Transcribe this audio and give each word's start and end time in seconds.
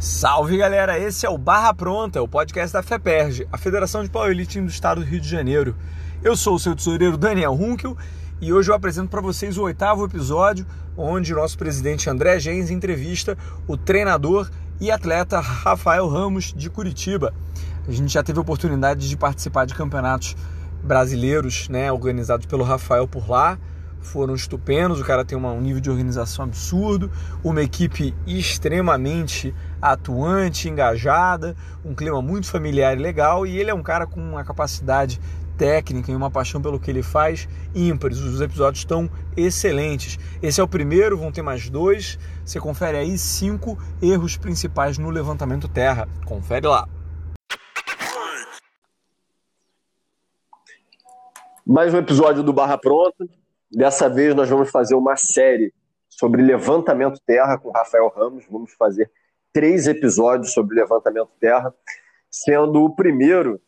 Salve 0.00 0.56
galera, 0.56 0.98
esse 0.98 1.26
é 1.26 1.28
o 1.28 1.36
Barra 1.36 1.74
Pronta, 1.74 2.22
o 2.22 2.26
podcast 2.26 2.72
da 2.72 2.82
FEPERG, 2.82 3.46
a 3.52 3.58
Federação 3.58 4.02
de 4.02 4.08
Powerlifting 4.08 4.64
do 4.64 4.70
Estado 4.70 5.02
do 5.02 5.06
Rio 5.06 5.20
de 5.20 5.28
Janeiro. 5.28 5.76
Eu 6.22 6.34
sou 6.34 6.54
o 6.54 6.58
seu 6.58 6.74
tesoureiro 6.74 7.18
Daniel 7.18 7.52
Runkel 7.52 7.94
e 8.40 8.50
hoje 8.50 8.70
eu 8.70 8.74
apresento 8.74 9.10
para 9.10 9.20
vocês 9.20 9.58
o 9.58 9.62
oitavo 9.62 10.06
episódio, 10.06 10.64
onde 10.96 11.34
o 11.34 11.36
nosso 11.36 11.58
presidente 11.58 12.08
André 12.08 12.40
Gens 12.40 12.70
entrevista 12.70 13.36
o 13.68 13.76
treinador 13.76 14.50
e 14.80 14.90
atleta 14.90 15.38
Rafael 15.38 16.08
Ramos 16.08 16.54
de 16.56 16.70
Curitiba. 16.70 17.34
A 17.86 17.92
gente 17.92 18.10
já 18.10 18.22
teve 18.22 18.38
a 18.38 18.42
oportunidade 18.42 19.06
de 19.06 19.18
participar 19.18 19.66
de 19.66 19.74
campeonatos 19.74 20.34
brasileiros, 20.82 21.68
né, 21.68 21.92
organizados 21.92 22.46
pelo 22.46 22.64
Rafael 22.64 23.06
por 23.06 23.28
lá 23.28 23.58
foram 24.00 24.34
estupendos. 24.34 25.00
O 25.00 25.04
cara 25.04 25.24
tem 25.24 25.36
um 25.36 25.60
nível 25.60 25.80
de 25.80 25.90
organização 25.90 26.44
absurdo, 26.44 27.10
uma 27.44 27.62
equipe 27.62 28.14
extremamente 28.26 29.54
atuante, 29.80 30.68
engajada, 30.68 31.56
um 31.84 31.94
clima 31.94 32.20
muito 32.20 32.46
familiar 32.46 32.96
e 32.96 33.00
legal. 33.00 33.46
E 33.46 33.58
ele 33.58 33.70
é 33.70 33.74
um 33.74 33.82
cara 33.82 34.06
com 34.06 34.20
uma 34.20 34.44
capacidade 34.44 35.20
técnica 35.56 36.10
e 36.10 36.16
uma 36.16 36.30
paixão 36.30 36.62
pelo 36.62 36.80
que 36.80 36.90
ele 36.90 37.02
faz 37.02 37.46
ímpares. 37.74 38.18
Os 38.18 38.40
episódios 38.40 38.80
estão 38.80 39.10
excelentes. 39.36 40.18
Esse 40.42 40.58
é 40.60 40.64
o 40.64 40.68
primeiro, 40.68 41.18
vão 41.18 41.30
ter 41.30 41.42
mais 41.42 41.68
dois. 41.68 42.18
Você 42.44 42.58
confere 42.58 42.96
aí 42.96 43.18
cinco 43.18 43.78
erros 44.00 44.38
principais 44.38 44.96
no 44.96 45.10
levantamento 45.10 45.68
terra. 45.68 46.08
Confere 46.24 46.66
lá. 46.66 46.88
Mais 51.66 51.92
um 51.92 51.98
episódio 51.98 52.42
do 52.42 52.52
Barra 52.52 52.78
Pronta. 52.78 53.28
Dessa 53.70 54.08
vez 54.08 54.34
nós 54.34 54.48
vamos 54.48 54.70
fazer 54.70 54.94
uma 54.94 55.16
série 55.16 55.72
sobre 56.08 56.42
levantamento 56.42 57.20
terra 57.24 57.56
com 57.56 57.70
Rafael 57.70 58.08
Ramos. 58.08 58.44
Vamos 58.50 58.72
fazer 58.72 59.10
três 59.52 59.86
episódios 59.86 60.52
sobre 60.52 60.76
levantamento 60.76 61.30
terra, 61.40 61.72
sendo 62.30 62.84
o 62.84 62.94
primeiro 62.94 63.60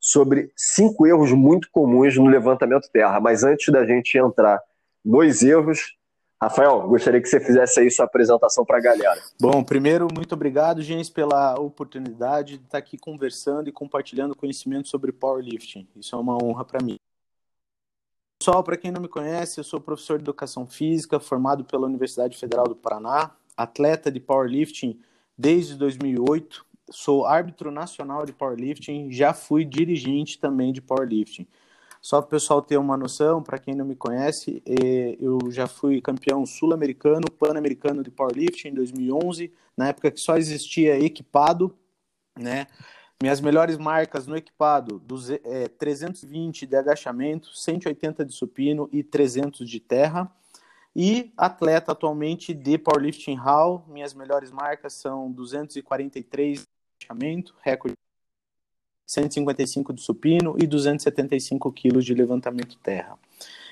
sobre 0.00 0.50
cinco 0.56 1.06
erros 1.06 1.32
muito 1.32 1.68
comuns 1.70 2.16
no 2.16 2.26
levantamento 2.26 2.88
terra. 2.90 3.20
Mas 3.20 3.44
antes 3.44 3.72
da 3.72 3.86
gente 3.86 4.18
entrar 4.18 4.60
nos 5.04 5.42
erros, 5.42 5.96
Rafael, 6.42 6.86
gostaria 6.88 7.20
que 7.20 7.28
você 7.28 7.40
fizesse 7.40 7.80
aí 7.80 7.90
sua 7.90 8.04
apresentação 8.04 8.64
para 8.64 8.78
a 8.78 8.80
galera. 8.80 9.20
Bom, 9.40 9.62
primeiro, 9.62 10.08
muito 10.12 10.34
obrigado, 10.34 10.82
gente, 10.82 11.10
pela 11.10 11.58
oportunidade 11.58 12.58
de 12.58 12.64
estar 12.64 12.78
aqui 12.78 12.98
conversando 12.98 13.68
e 13.68 13.72
compartilhando 13.72 14.36
conhecimento 14.36 14.88
sobre 14.88 15.12
powerlifting. 15.12 15.88
Isso 15.96 16.14
é 16.14 16.18
uma 16.18 16.36
honra 16.42 16.64
para 16.64 16.84
mim. 16.84 16.98
Pessoal, 18.44 18.62
para 18.62 18.76
quem 18.76 18.90
não 18.90 19.00
me 19.00 19.08
conhece, 19.08 19.58
eu 19.58 19.64
sou 19.64 19.80
professor 19.80 20.18
de 20.18 20.24
educação 20.24 20.66
física, 20.66 21.18
formado 21.18 21.64
pela 21.64 21.86
Universidade 21.86 22.36
Federal 22.36 22.68
do 22.68 22.76
Paraná, 22.76 23.30
atleta 23.56 24.12
de 24.12 24.20
powerlifting 24.20 25.00
desde 25.36 25.74
2008, 25.76 26.62
sou 26.90 27.24
árbitro 27.24 27.70
nacional 27.70 28.26
de 28.26 28.34
powerlifting, 28.34 29.10
já 29.10 29.32
fui 29.32 29.64
dirigente 29.64 30.38
também 30.38 30.74
de 30.74 30.82
powerlifting. 30.82 31.46
Só 32.02 32.20
para 32.20 32.26
o 32.26 32.30
pessoal 32.32 32.60
ter 32.60 32.76
uma 32.76 32.98
noção, 32.98 33.42
para 33.42 33.58
quem 33.58 33.74
não 33.74 33.86
me 33.86 33.96
conhece, 33.96 34.62
é, 34.66 35.16
eu 35.18 35.38
já 35.50 35.66
fui 35.66 36.02
campeão 36.02 36.44
sul-americano, 36.44 37.30
pan-americano 37.30 38.02
de 38.02 38.10
powerlifting 38.10 38.68
em 38.68 38.74
2011, 38.74 39.50
na 39.74 39.88
época 39.88 40.10
que 40.10 40.20
só 40.20 40.36
existia 40.36 41.02
equipado, 41.02 41.74
né? 42.38 42.66
Minhas 43.24 43.40
melhores 43.40 43.78
marcas 43.78 44.26
no 44.26 44.36
equipado, 44.36 45.02
é, 45.44 45.66
320 45.66 46.66
de 46.66 46.76
agachamento, 46.76 47.56
180 47.56 48.22
de 48.22 48.34
supino 48.34 48.86
e 48.92 49.02
300 49.02 49.66
de 49.66 49.80
terra. 49.80 50.30
E 50.94 51.32
atleta 51.34 51.92
atualmente 51.92 52.52
de 52.52 52.76
powerlifting 52.76 53.36
hall, 53.36 53.82
minhas 53.88 54.12
melhores 54.12 54.50
marcas 54.50 54.92
são 54.92 55.32
243 55.32 56.58
de 56.58 56.66
agachamento, 57.00 57.54
recorde 57.62 57.96
155 59.06 59.94
de 59.94 60.02
supino 60.02 60.54
e 60.60 60.66
275 60.66 61.72
quilos 61.72 62.04
de 62.04 62.12
levantamento 62.12 62.76
terra. 62.76 63.18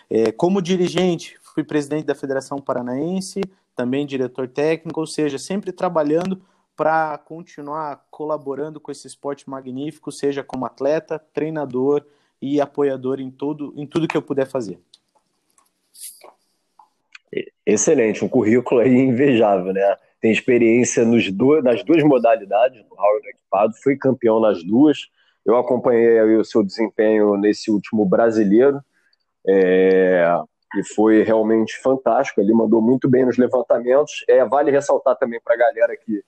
É, 0.08 0.32
como 0.32 0.62
dirigente, 0.62 1.38
fui 1.42 1.62
presidente 1.62 2.06
da 2.06 2.14
Federação 2.14 2.58
Paranaense, 2.58 3.42
também 3.76 4.06
diretor 4.06 4.48
técnico, 4.48 4.98
ou 4.98 5.06
seja, 5.06 5.38
sempre 5.38 5.72
trabalhando 5.72 6.40
para 6.76 7.18
continuar 7.18 8.06
colaborando 8.10 8.80
com 8.80 8.90
esse 8.90 9.06
esporte 9.06 9.48
magnífico, 9.48 10.10
seja 10.10 10.42
como 10.42 10.64
atleta, 10.64 11.18
treinador 11.18 12.04
e 12.40 12.60
apoiador 12.60 13.20
em 13.20 13.30
tudo, 13.30 13.72
em 13.76 13.86
tudo 13.86 14.08
que 14.08 14.16
eu 14.16 14.22
puder 14.22 14.46
fazer. 14.46 14.78
Excelente, 17.64 18.24
um 18.24 18.28
currículo 18.28 18.80
aí 18.80 18.92
invejável, 18.92 19.72
né? 19.72 19.96
Tem 20.20 20.30
experiência 20.30 21.04
nos 21.04 21.24
nas 21.62 21.82
duas 21.84 22.02
modalidades, 22.02 22.84
no 22.88 22.96
Howard 22.96 23.28
equipado, 23.28 23.74
foi 23.82 23.96
campeão 23.96 24.40
nas 24.40 24.62
duas. 24.62 25.08
Eu 25.44 25.56
acompanhei 25.56 26.20
o 26.36 26.44
seu 26.44 26.62
desempenho 26.62 27.36
nesse 27.36 27.70
último 27.70 28.04
brasileiro 28.04 28.80
é, 29.46 30.24
e 30.76 30.84
foi 30.94 31.22
realmente 31.22 31.76
fantástico. 31.80 32.40
Ele 32.40 32.52
mandou 32.52 32.80
muito 32.80 33.08
bem 33.08 33.24
nos 33.24 33.36
levantamentos. 33.36 34.24
É, 34.28 34.44
vale 34.44 34.70
ressaltar 34.70 35.16
também 35.16 35.40
para 35.42 35.54
a 35.54 35.58
galera 35.58 35.96
que 35.96 36.22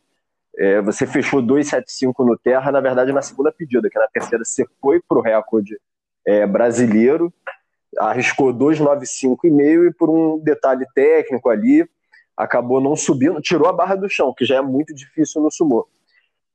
é, 0.58 0.80
você 0.80 1.06
fechou 1.06 1.42
2,75 1.42 2.12
no 2.20 2.38
Terra, 2.38 2.70
na 2.70 2.80
verdade, 2.80 3.12
na 3.12 3.22
segunda 3.22 3.52
pedida, 3.52 3.88
que 3.90 3.98
na 3.98 4.08
terceira 4.08 4.44
você 4.44 4.64
foi 4.80 5.00
para 5.06 5.18
o 5.18 5.22
recorde 5.22 5.78
é, 6.26 6.46
brasileiro, 6.46 7.32
arriscou 7.98 8.52
2,95,5 8.52 9.88
e 9.88 9.92
por 9.92 10.10
um 10.10 10.38
detalhe 10.38 10.86
técnico 10.94 11.48
ali, 11.48 11.88
acabou 12.36 12.80
não 12.80 12.96
subindo, 12.96 13.40
tirou 13.40 13.68
a 13.68 13.72
barra 13.72 13.94
do 13.94 14.08
chão, 14.08 14.34
que 14.36 14.44
já 14.44 14.56
é 14.56 14.62
muito 14.62 14.94
difícil 14.94 15.40
no 15.42 15.50
sumô 15.50 15.88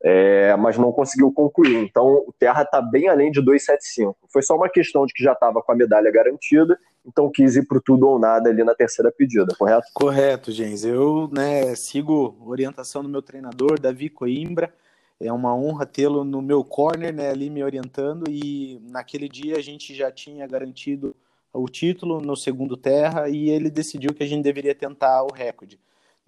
é, 0.01 0.55
mas 0.55 0.77
não 0.77 0.91
conseguiu 0.91 1.31
concluir. 1.31 1.75
Então 1.77 2.05
o 2.27 2.33
Terra 2.37 2.63
está 2.63 2.81
bem 2.81 3.07
além 3.07 3.31
de 3.31 3.41
2,75. 3.41 4.15
Foi 4.31 4.41
só 4.41 4.55
uma 4.55 4.69
questão 4.69 5.05
de 5.05 5.13
que 5.13 5.23
já 5.23 5.33
estava 5.33 5.61
com 5.61 5.71
a 5.71 5.75
medalha 5.75 6.11
garantida, 6.11 6.79
então 7.05 7.29
quis 7.29 7.55
ir 7.55 7.67
para 7.67 7.81
tudo 7.83 8.07
ou 8.07 8.19
nada 8.19 8.49
ali 8.49 8.63
na 8.63 8.73
terceira 8.73 9.11
pedida, 9.11 9.53
correto? 9.57 9.87
Correto, 9.93 10.51
Gens. 10.51 10.85
Eu 10.85 11.29
né, 11.31 11.75
sigo 11.75 12.37
orientação 12.45 13.03
do 13.03 13.09
meu 13.09 13.21
treinador, 13.21 13.79
Davi 13.79 14.09
Coimbra. 14.09 14.73
É 15.21 15.33
uma 15.33 15.53
honra 15.53 15.85
tê-lo 15.85 16.23
no 16.23 16.41
meu 16.41 16.63
corner, 16.63 17.13
né, 17.13 17.29
ali 17.29 17.49
me 17.49 17.61
orientando. 17.61 18.29
E 18.29 18.79
naquele 18.89 19.27
dia 19.27 19.57
a 19.57 19.61
gente 19.61 19.93
já 19.93 20.09
tinha 20.09 20.47
garantido 20.47 21.13
o 21.51 21.67
título 21.67 22.21
no 22.21 22.37
segundo 22.37 22.77
Terra 22.77 23.27
e 23.27 23.49
ele 23.49 23.69
decidiu 23.69 24.13
que 24.13 24.23
a 24.23 24.25
gente 24.25 24.43
deveria 24.43 24.73
tentar 24.73 25.23
o 25.23 25.33
recorde 25.33 25.77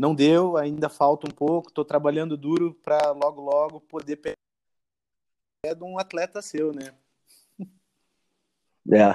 não 0.01 0.15
deu, 0.15 0.57
ainda 0.57 0.89
falta 0.89 1.27
um 1.27 1.31
pouco, 1.31 1.69
estou 1.69 1.85
trabalhando 1.85 2.35
duro 2.35 2.75
para 2.83 3.11
logo, 3.11 3.39
logo 3.39 3.79
poder 3.81 4.15
pegar 4.15 4.35
é 5.63 5.75
de 5.75 5.83
um 5.83 5.99
atleta 5.99 6.41
seu, 6.41 6.73
né? 6.73 6.91
É. 8.91 9.13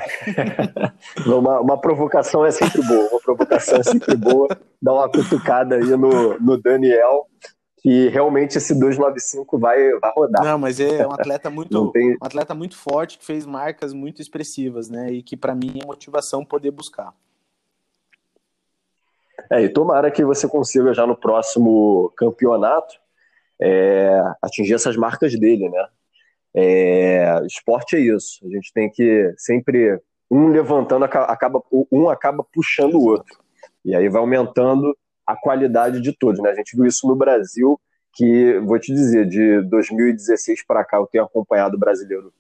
uma, 1.28 1.60
uma 1.60 1.80
provocação 1.80 2.46
é 2.46 2.52
sempre 2.52 2.82
boa, 2.82 3.08
uma 3.10 3.20
provocação 3.20 3.80
é 3.80 3.82
sempre 3.82 4.16
boa. 4.16 4.46
Dá 4.80 4.92
uma 4.92 5.10
cutucada 5.10 5.75
aí 5.75 5.91
no, 5.96 6.38
no 6.38 6.56
Daniel, 6.56 7.26
que 7.78 8.06
realmente 8.06 8.56
esse 8.56 8.72
295 8.72 9.58
vai, 9.58 9.91
vai 9.98 10.12
rodar. 10.14 10.44
Não, 10.44 10.56
mas 10.56 10.78
é 10.78 11.04
um 11.04 11.12
atleta 11.12 11.50
muito, 11.50 11.91
tem... 11.91 12.12
um 12.12 12.25
atleta 12.25 12.54
muito 12.54 12.76
forte, 12.76 13.19
que 13.19 13.25
fez 13.25 13.44
marcas 13.44 13.92
muito 13.92 14.22
expressivas, 14.22 14.88
né? 14.88 15.10
E 15.10 15.20
que 15.20 15.36
para 15.36 15.52
mim 15.52 15.80
é 15.82 15.84
motivação 15.84 16.44
poder 16.44 16.70
buscar. 16.70 17.12
É, 19.50 19.62
e 19.62 19.68
tomara 19.68 20.10
que 20.10 20.24
você 20.24 20.48
consiga 20.48 20.92
já 20.92 21.06
no 21.06 21.16
próximo 21.16 22.12
campeonato 22.16 22.94
é, 23.60 24.20
atingir 24.42 24.74
essas 24.74 24.96
marcas 24.96 25.38
dele, 25.38 25.68
né? 25.68 25.86
É, 26.54 27.40
esporte 27.46 27.96
é 27.96 28.00
isso. 28.00 28.40
A 28.46 28.48
gente 28.48 28.72
tem 28.72 28.90
que 28.90 29.32
sempre 29.36 30.00
um 30.30 30.48
levantando 30.48 31.04
acaba 31.04 31.62
um 31.92 32.08
acaba 32.08 32.44
puxando 32.52 32.94
o 32.94 33.06
outro 33.06 33.38
e 33.84 33.94
aí 33.94 34.08
vai 34.08 34.20
aumentando 34.20 34.96
a 35.24 35.36
qualidade 35.36 36.00
de 36.00 36.12
todos, 36.12 36.40
né? 36.42 36.50
A 36.50 36.54
gente 36.54 36.76
viu 36.76 36.86
isso 36.86 37.06
no 37.06 37.14
Brasil 37.14 37.80
que 38.12 38.58
vou 38.60 38.78
te 38.78 38.92
dizer 38.92 39.28
de 39.28 39.60
2016 39.62 40.64
para 40.66 40.84
cá 40.84 40.96
eu 40.96 41.06
tenho 41.06 41.25
acompanhado 41.25 41.76
o 41.76 41.78
brasileiro 41.78 42.32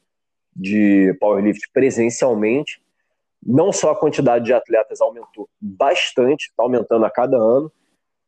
de 0.54 1.14
powerlift 1.20 1.70
presencialmente 1.72 2.80
não 3.42 3.72
só 3.72 3.90
a 3.92 3.96
quantidade 3.96 4.44
de 4.44 4.52
atletas 4.52 5.00
aumentou 5.00 5.48
bastante, 5.60 6.46
está 6.46 6.62
aumentando 6.62 7.04
a 7.04 7.10
cada 7.10 7.36
ano, 7.36 7.70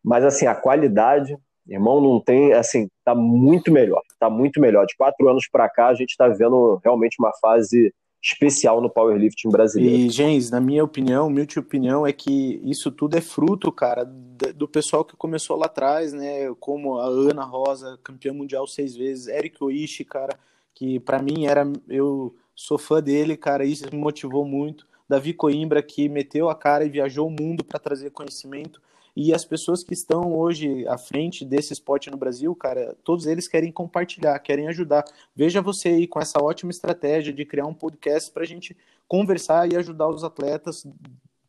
mas 0.02 0.24
assim, 0.24 0.46
a 0.46 0.54
qualidade, 0.54 1.36
irmão, 1.66 2.00
não 2.00 2.20
tem, 2.20 2.52
assim, 2.52 2.88
tá 3.04 3.14
muito 3.14 3.72
melhor, 3.72 4.02
tá 4.18 4.30
muito 4.30 4.60
melhor. 4.60 4.86
De 4.86 4.96
quatro 4.96 5.28
anos 5.28 5.48
para 5.50 5.68
cá, 5.68 5.88
a 5.88 5.94
gente 5.94 6.10
está 6.10 6.28
vendo 6.28 6.80
realmente 6.84 7.16
uma 7.18 7.32
fase 7.40 7.92
especial 8.22 8.80
no 8.80 8.90
powerlifting 8.90 9.48
brasileiro. 9.48 9.96
E, 9.96 10.10
Gens, 10.10 10.50
na 10.50 10.60
minha 10.60 10.82
opinião, 10.82 11.28
humilde 11.28 11.58
opinião, 11.58 12.06
é 12.06 12.12
que 12.12 12.60
isso 12.64 12.90
tudo 12.90 13.16
é 13.16 13.20
fruto, 13.20 13.70
cara, 13.70 14.04
do 14.04 14.66
pessoal 14.66 15.04
que 15.04 15.16
começou 15.16 15.56
lá 15.56 15.66
atrás, 15.66 16.12
né, 16.12 16.52
como 16.58 16.98
a 16.98 17.06
Ana 17.06 17.44
Rosa, 17.44 17.98
campeã 18.02 18.32
mundial 18.32 18.66
seis 18.66 18.96
vezes, 18.96 19.28
Eric 19.28 19.62
Oishi, 19.62 20.04
cara, 20.04 20.36
que 20.74 20.98
para 21.00 21.22
mim 21.22 21.46
era, 21.46 21.64
eu 21.88 22.34
sou 22.54 22.76
fã 22.76 23.00
dele, 23.00 23.36
cara, 23.36 23.64
isso 23.64 23.84
me 23.92 23.98
motivou 23.98 24.44
muito. 24.44 24.86
Davi 25.08 25.32
Coimbra, 25.32 25.82
que 25.82 26.08
meteu 26.08 26.50
a 26.50 26.54
cara 26.54 26.84
e 26.84 26.90
viajou 26.90 27.26
o 27.26 27.30
mundo 27.30 27.64
para 27.64 27.78
trazer 27.78 28.10
conhecimento. 28.10 28.80
E 29.16 29.34
as 29.34 29.44
pessoas 29.44 29.82
que 29.82 29.94
estão 29.94 30.32
hoje 30.32 30.86
à 30.86 30.96
frente 30.96 31.44
desse 31.44 31.72
esporte 31.72 32.10
no 32.10 32.16
Brasil, 32.16 32.54
cara, 32.54 32.96
todos 33.02 33.26
eles 33.26 33.48
querem 33.48 33.72
compartilhar, 33.72 34.38
querem 34.38 34.68
ajudar. 34.68 35.04
Veja 35.34 35.60
você 35.60 35.88
aí 35.88 36.06
com 36.06 36.20
essa 36.20 36.40
ótima 36.40 36.70
estratégia 36.70 37.32
de 37.32 37.44
criar 37.44 37.66
um 37.66 37.74
podcast 37.74 38.30
para 38.30 38.44
a 38.44 38.46
gente 38.46 38.76
conversar 39.08 39.72
e 39.72 39.76
ajudar 39.76 40.08
os 40.08 40.22
atletas 40.22 40.86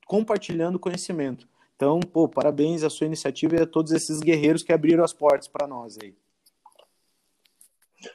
compartilhando 0.07 0.79
conhecimento. 0.79 1.47
Então, 1.75 2.00
pô, 2.00 2.27
parabéns 2.27 2.83
à 2.83 2.89
sua 2.89 3.06
iniciativa 3.06 3.56
e 3.56 3.61
a 3.61 3.67
todos 3.67 3.91
esses 3.91 4.19
guerreiros 4.19 4.63
que 4.63 4.73
abriram 4.73 5.03
as 5.03 5.13
portas 5.13 5.47
para 5.47 5.67
nós 5.67 5.97
aí. 6.01 6.15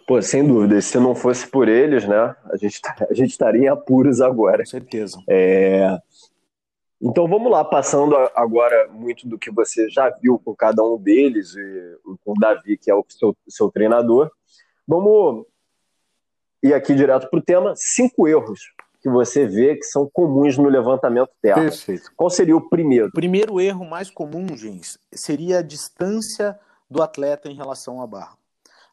Pô, 0.06 0.20
sem 0.22 0.46
dúvida. 0.46 0.80
Se 0.80 0.98
não 0.98 1.14
fosse 1.14 1.46
por 1.46 1.68
eles, 1.68 2.06
né, 2.06 2.34
a 2.50 2.56
gente, 2.56 2.80
tá, 2.80 3.06
a 3.08 3.14
gente 3.14 3.30
estaria 3.30 3.64
em 3.64 3.68
apuros 3.68 4.20
agora. 4.20 4.58
Com 4.58 4.70
certeza. 4.70 5.18
É... 5.28 5.98
Então 7.00 7.28
vamos 7.28 7.50
lá, 7.50 7.62
passando 7.64 8.16
agora 8.34 8.88
muito 8.88 9.28
do 9.28 9.38
que 9.38 9.50
você 9.50 9.90
já 9.90 10.08
viu 10.22 10.40
com 10.42 10.54
cada 10.54 10.82
um 10.82 10.96
deles, 10.96 11.54
e 11.54 11.98
com 12.24 12.32
o 12.32 12.38
Davi, 12.38 12.78
que 12.78 12.90
é 12.90 12.94
o 12.94 13.04
seu, 13.08 13.36
seu 13.46 13.70
treinador. 13.70 14.30
Vamos 14.88 15.44
ir 16.62 16.72
aqui 16.72 16.94
direto 16.94 17.28
para 17.28 17.38
o 17.38 17.42
tema: 17.42 17.74
cinco 17.76 18.26
erros 18.26 18.60
que 19.02 19.10
você 19.10 19.46
vê 19.46 19.76
que 19.76 19.84
são 19.84 20.08
comuns 20.10 20.56
no 20.56 20.66
levantamento 20.66 21.28
terra. 21.42 21.60
Perfeito. 21.60 22.10
Qual 22.16 22.30
seria 22.30 22.56
o 22.56 22.70
primeiro? 22.70 23.08
O 23.08 23.12
primeiro 23.12 23.60
erro 23.60 23.84
mais 23.84 24.10
comum, 24.10 24.56
gente, 24.56 24.98
seria 25.12 25.58
a 25.58 25.62
distância 25.62 26.58
do 26.88 27.02
atleta 27.02 27.50
em 27.50 27.54
relação 27.54 28.00
à 28.00 28.06
barra. 28.06 28.34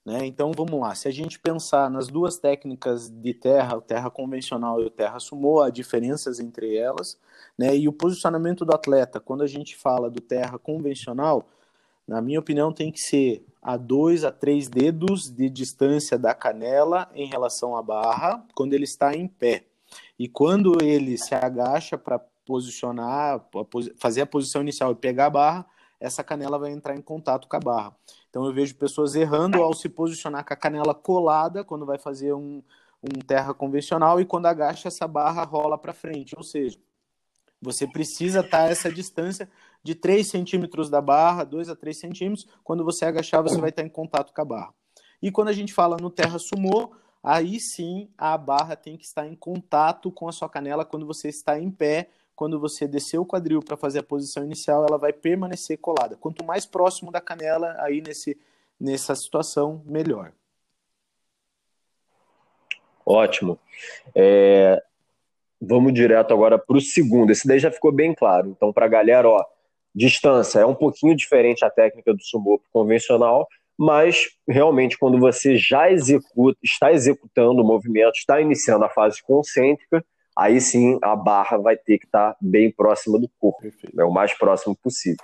Né? 0.06 0.26
Então 0.26 0.52
vamos 0.56 0.80
lá, 0.80 0.96
se 0.96 1.08
a 1.08 1.12
gente 1.12 1.40
pensar 1.40 1.90
nas 1.90 2.08
duas 2.08 2.38
técnicas 2.38 3.08
de 3.08 3.34
terra, 3.34 3.78
o 3.78 3.82
terra 3.82 4.10
convencional 4.10 4.82
e 4.82 4.86
o 4.86 4.90
terra 4.90 5.20
sumô, 5.20 5.62
há 5.62 5.70
diferenças 5.70 6.40
entre 6.40 6.76
elas, 6.76 7.20
né? 7.58 7.76
e 7.76 7.88
o 7.88 7.94
posicionamento 7.94 8.66
do 8.66 8.74
atleta, 8.74 9.20
quando 9.20 9.44
a 9.44 9.48
gente 9.48 9.76
fala 9.76 10.10
do 10.10 10.20
terra 10.20 10.58
convencional, 10.58 11.48
na 12.08 12.22
minha 12.22 12.40
opinião, 12.40 12.74
tem 12.74 12.92
que 12.92 13.00
ser 13.00 13.46
a 13.62 13.78
dois 13.78 14.24
a 14.24 14.32
três 14.32 14.68
dedos 14.68 15.30
de 15.30 15.50
distância 15.50 16.18
da 16.18 16.34
canela 16.34 17.10
em 17.14 17.28
relação 17.28 17.78
à 17.78 17.82
barra, 17.82 18.44
quando 18.56 18.74
ele 18.74 18.84
está 18.84 19.16
em 19.16 19.28
pé. 19.28 19.66
E 20.18 20.28
quando 20.28 20.84
ele 20.84 21.18
se 21.18 21.34
agacha 21.34 21.98
para 21.98 22.20
posicionar, 22.46 23.46
fazer 23.98 24.22
a 24.22 24.26
posição 24.26 24.62
inicial 24.62 24.92
e 24.92 24.96
pegar 24.96 25.28
a 25.28 25.30
barra, 25.30 25.66
essa 26.00 26.24
canela 26.24 26.58
vai 26.58 26.72
entrar 26.72 26.96
em 26.96 27.02
contato 27.02 27.48
com 27.48 27.56
a 27.56 27.60
barra. 27.60 27.96
Então 28.32 28.46
eu 28.46 28.54
vejo 28.54 28.74
pessoas 28.76 29.14
errando 29.14 29.62
ao 29.62 29.74
se 29.74 29.90
posicionar 29.90 30.46
com 30.46 30.54
a 30.54 30.58
canela 30.58 30.96
colada 30.96 31.66
quando 31.66 31.86
vai 31.86 31.98
fazer 31.98 32.34
um, 32.34 32.64
um 33.04 33.20
terra 33.20 33.54
convencional 33.54 34.22
e 34.22 34.26
quando 34.26 34.46
agacha 34.46 34.88
essa 34.88 35.06
barra 35.06 35.44
rola 35.44 35.78
para 35.78 35.92
frente. 35.92 36.34
Ou 36.38 36.44
seja, 36.44 36.80
você 37.62 37.86
precisa 37.86 38.40
estar 38.40 38.62
a 38.62 38.70
essa 38.70 38.90
distância 38.90 39.50
de 39.84 39.94
3 39.94 40.26
centímetros 40.26 40.90
da 40.90 41.02
barra, 41.02 41.44
2 41.44 41.68
a 41.68 41.76
3 41.76 41.96
centímetros. 41.98 42.48
Quando 42.64 42.86
você 42.86 43.04
agachar, 43.04 43.44
você 43.44 43.60
vai 43.60 43.70
estar 43.70 43.84
em 43.84 43.90
contato 43.90 44.34
com 44.34 44.42
a 44.42 44.46
barra. 44.46 44.74
E 45.22 45.30
quando 45.30 45.50
a 45.50 45.54
gente 45.54 45.74
fala 45.74 45.98
no 46.00 46.10
terra 46.10 46.40
sumô, 46.40 46.94
aí 47.22 47.60
sim 47.60 48.10
a 48.18 48.38
barra 48.38 48.78
tem 48.78 48.96
que 48.96 49.04
estar 49.04 49.28
em 49.28 49.36
contato 49.36 50.10
com 50.10 50.30
a 50.30 50.32
sua 50.32 50.50
canela 50.50 50.86
quando 50.86 51.06
você 51.06 51.28
está 51.28 51.60
em 51.60 51.70
pé 51.70 52.10
quando 52.42 52.60
você 52.60 52.88
descer 52.88 53.20
o 53.20 53.26
quadril 53.26 53.62
para 53.62 53.78
fazer 53.78 54.00
a 54.00 54.04
posição 54.04 54.44
inicial, 54.44 54.84
ela 54.84 54.98
vai 54.98 55.14
permanecer 55.14 55.78
colada. 55.78 56.16
Quanto 56.16 56.44
mais 56.44 56.66
próximo 56.66 57.12
da 57.12 57.22
canela, 57.22 57.76
aí 57.78 58.02
nesse, 58.02 58.36
nessa 58.80 59.14
situação, 59.14 59.84
melhor. 59.86 60.32
Ótimo. 63.06 63.60
É, 64.16 64.82
vamos 65.62 65.94
direto 65.94 66.34
agora 66.34 66.58
para 66.58 66.78
o 66.78 66.82
segundo. 66.82 67.30
Esse 67.32 67.48
daí 67.48 67.60
já 67.60 67.72
ficou 67.72 67.92
bem 67.92 68.16
claro. 68.16 68.48
Então, 68.48 68.74
para 68.74 68.88
a 68.88 68.90
galera, 68.90 69.30
ó, 69.30 69.46
distância 69.94 70.62
é 70.62 70.66
um 70.66 70.74
pouquinho 70.74 71.16
diferente 71.16 71.64
a 71.64 71.70
técnica 71.70 72.12
do 72.12 72.24
sumo 72.24 72.60
convencional, 72.74 73.48
mas 73.78 74.30
realmente 74.50 74.98
quando 74.98 75.20
você 75.20 75.60
já 75.60 75.92
executa, 75.92 76.58
está 76.64 76.92
executando 76.92 77.62
o 77.62 77.68
movimento, 77.68 78.16
está 78.16 78.42
iniciando 78.42 78.84
a 78.84 78.90
fase 78.90 79.22
concêntrica, 79.22 80.04
aí 80.42 80.60
sim 80.60 80.98
a 81.04 81.16
barra 81.16 81.58
vai 81.58 81.78
ter 81.78 82.00
que 82.00 82.06
estar 82.06 82.32
tá 82.32 82.38
bem 82.42 82.72
próxima 82.72 83.20
do 83.20 83.30
corpo, 83.40 83.62
né, 83.94 84.04
o 84.04 84.12
mais 84.12 84.34
próximo 84.38 84.76
possível. 84.76 85.24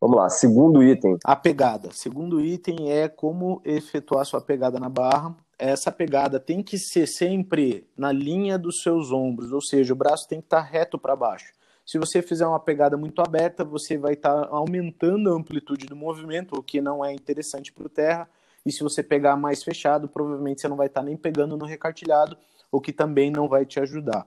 Vamos 0.00 0.18
lá, 0.18 0.28
segundo 0.28 0.82
item. 0.82 1.16
A 1.24 1.36
pegada. 1.36 1.90
Segundo 1.92 2.40
item 2.40 2.92
é 2.92 3.08
como 3.08 3.62
efetuar 3.64 4.26
sua 4.26 4.40
pegada 4.40 4.78
na 4.78 4.88
barra. 4.88 5.34
Essa 5.58 5.90
pegada 5.90 6.38
tem 6.38 6.62
que 6.62 6.76
ser 6.76 7.06
sempre 7.06 7.88
na 7.96 8.12
linha 8.12 8.58
dos 8.58 8.82
seus 8.82 9.12
ombros, 9.12 9.52
ou 9.52 9.62
seja, 9.62 9.94
o 9.94 9.96
braço 9.96 10.28
tem 10.28 10.40
que 10.40 10.46
estar 10.46 10.62
tá 10.62 10.68
reto 10.68 10.98
para 10.98 11.16
baixo. 11.16 11.52
Se 11.86 11.96
você 11.96 12.20
fizer 12.20 12.46
uma 12.46 12.60
pegada 12.60 12.96
muito 12.96 13.22
aberta, 13.22 13.64
você 13.64 13.96
vai 13.96 14.14
estar 14.14 14.42
tá 14.42 14.48
aumentando 14.50 15.30
a 15.30 15.36
amplitude 15.36 15.86
do 15.86 15.96
movimento, 15.96 16.54
o 16.54 16.62
que 16.62 16.80
não 16.80 17.04
é 17.04 17.12
interessante 17.12 17.72
para 17.72 17.86
o 17.86 17.88
terra. 17.88 18.28
E 18.66 18.72
se 18.72 18.82
você 18.82 19.02
pegar 19.02 19.36
mais 19.36 19.62
fechado, 19.62 20.08
provavelmente 20.08 20.60
você 20.60 20.68
não 20.68 20.76
vai 20.76 20.88
estar 20.88 21.02
nem 21.02 21.16
pegando 21.16 21.56
no 21.56 21.64
recartilhado 21.64 22.36
o 22.74 22.80
que 22.80 22.92
também 22.92 23.30
não 23.30 23.48
vai 23.48 23.64
te 23.64 23.78
ajudar. 23.78 24.26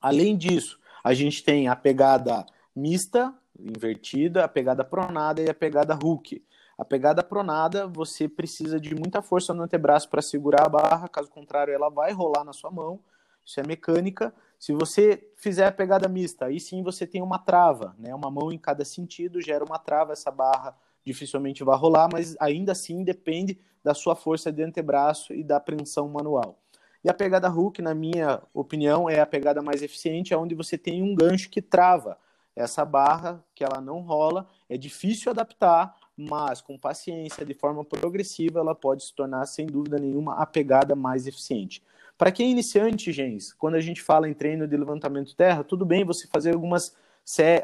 Além 0.00 0.36
disso, 0.36 0.78
a 1.02 1.14
gente 1.14 1.42
tem 1.42 1.66
a 1.66 1.74
pegada 1.74 2.44
mista, 2.76 3.34
invertida, 3.58 4.44
a 4.44 4.48
pegada 4.48 4.84
pronada 4.84 5.40
e 5.40 5.48
a 5.48 5.54
pegada 5.54 5.94
hook. 5.94 6.44
A 6.76 6.84
pegada 6.84 7.22
pronada, 7.22 7.86
você 7.86 8.28
precisa 8.28 8.78
de 8.78 8.94
muita 8.94 9.22
força 9.22 9.54
no 9.54 9.62
antebraço 9.62 10.10
para 10.10 10.20
segurar 10.20 10.66
a 10.66 10.68
barra, 10.68 11.08
caso 11.08 11.30
contrário, 11.30 11.72
ela 11.72 11.88
vai 11.88 12.12
rolar 12.12 12.44
na 12.44 12.52
sua 12.52 12.70
mão. 12.70 13.00
Isso 13.44 13.58
é 13.58 13.66
mecânica. 13.66 14.34
Se 14.58 14.74
você 14.74 15.30
fizer 15.36 15.66
a 15.66 15.72
pegada 15.72 16.06
mista, 16.06 16.46
aí 16.46 16.60
sim 16.60 16.82
você 16.82 17.06
tem 17.06 17.22
uma 17.22 17.38
trava, 17.38 17.94
né? 17.98 18.14
Uma 18.14 18.30
mão 18.30 18.52
em 18.52 18.58
cada 18.58 18.84
sentido 18.84 19.40
gera 19.40 19.64
uma 19.64 19.78
trava, 19.78 20.12
essa 20.12 20.30
barra 20.30 20.76
dificilmente 21.02 21.64
vai 21.64 21.78
rolar, 21.78 22.10
mas 22.12 22.36
ainda 22.38 22.72
assim 22.72 23.02
depende 23.02 23.58
da 23.82 23.94
sua 23.94 24.14
força 24.14 24.52
de 24.52 24.62
antebraço 24.62 25.32
e 25.32 25.42
da 25.42 25.56
apreensão 25.56 26.06
manual. 26.08 26.58
E 27.02 27.08
a 27.08 27.14
pegada 27.14 27.50
hook, 27.50 27.80
na 27.80 27.94
minha 27.94 28.42
opinião, 28.52 29.08
é 29.08 29.20
a 29.20 29.26
pegada 29.26 29.62
mais 29.62 29.82
eficiente, 29.82 30.34
é 30.34 30.36
onde 30.36 30.54
você 30.54 30.76
tem 30.76 31.02
um 31.02 31.14
gancho 31.14 31.48
que 31.48 31.62
trava 31.62 32.18
essa 32.54 32.84
barra, 32.84 33.42
que 33.54 33.64
ela 33.64 33.80
não 33.80 34.00
rola, 34.00 34.46
é 34.68 34.76
difícil 34.76 35.30
adaptar, 35.30 35.96
mas 36.16 36.60
com 36.60 36.78
paciência, 36.78 37.44
de 37.44 37.54
forma 37.54 37.84
progressiva, 37.84 38.60
ela 38.60 38.74
pode 38.74 39.04
se 39.04 39.14
tornar, 39.14 39.46
sem 39.46 39.66
dúvida 39.66 39.98
nenhuma, 39.98 40.34
a 40.34 40.44
pegada 40.44 40.94
mais 40.94 41.26
eficiente. 41.26 41.82
Para 42.18 42.30
quem 42.30 42.48
é 42.48 42.50
iniciante, 42.50 43.10
gente, 43.12 43.54
quando 43.56 43.76
a 43.76 43.80
gente 43.80 44.02
fala 44.02 44.28
em 44.28 44.34
treino 44.34 44.68
de 44.68 44.76
levantamento 44.76 45.34
terra, 45.34 45.64
tudo 45.64 45.86
bem 45.86 46.04
você 46.04 46.26
fazer 46.26 46.52
algumas, 46.52 46.94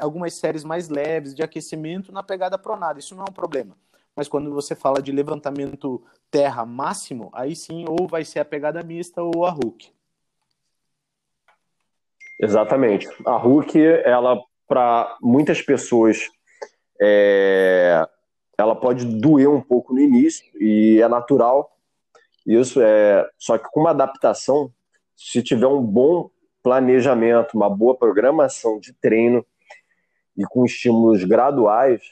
algumas 0.01 0.33
séries 0.33 0.65
mais 0.65 0.89
leves 0.89 1.35
de 1.35 1.43
aquecimento 1.43 2.11
na 2.11 2.23
pegada 2.23 2.57
pronada, 2.57 2.99
isso 2.99 3.15
não 3.15 3.25
é 3.25 3.31
um 3.31 3.35
problema 3.35 3.77
mas 4.17 4.29
quando 4.29 4.51
você 4.51 4.75
fala 4.75 5.03
de 5.03 5.13
levantamento 5.13 6.03
terra 6.31 6.65
máximo, 6.65 7.31
aí 7.35 7.55
sim 7.55 7.85
ou 7.87 8.09
vai 8.09 8.25
ser 8.25 8.41
a 8.41 8.45
pegada 8.45 8.83
mista 8.83 9.23
ou 9.23 9.45
a 9.45 9.51
hook. 9.53 9.93
Exatamente. 12.41 13.07
A 13.27 13.37
hook, 13.37 13.79
ela 13.79 14.43
para 14.67 15.17
muitas 15.21 15.63
pessoas, 15.63 16.29
é... 17.01 18.03
ela 18.59 18.75
pode 18.75 19.05
doer 19.05 19.49
um 19.49 19.61
pouco 19.61 19.93
no 19.93 20.01
início 20.01 20.45
e 20.59 21.01
é 21.01 21.09
natural. 21.09 21.77
Isso 22.47 22.81
é 22.81 23.29
só 23.39 23.59
que 23.59 23.69
com 23.71 23.81
uma 23.81 23.91
adaptação, 23.91 24.73
se 25.15 25.43
tiver 25.43 25.67
um 25.67 25.83
bom 25.83 26.31
planejamento, 26.63 27.55
uma 27.55 27.71
boa 27.71 27.97
programação 27.97 28.81
de 28.81 28.93
treino 28.95 29.45
e 30.37 30.45
com 30.45 30.65
estímulos 30.65 31.23
graduais, 31.25 32.03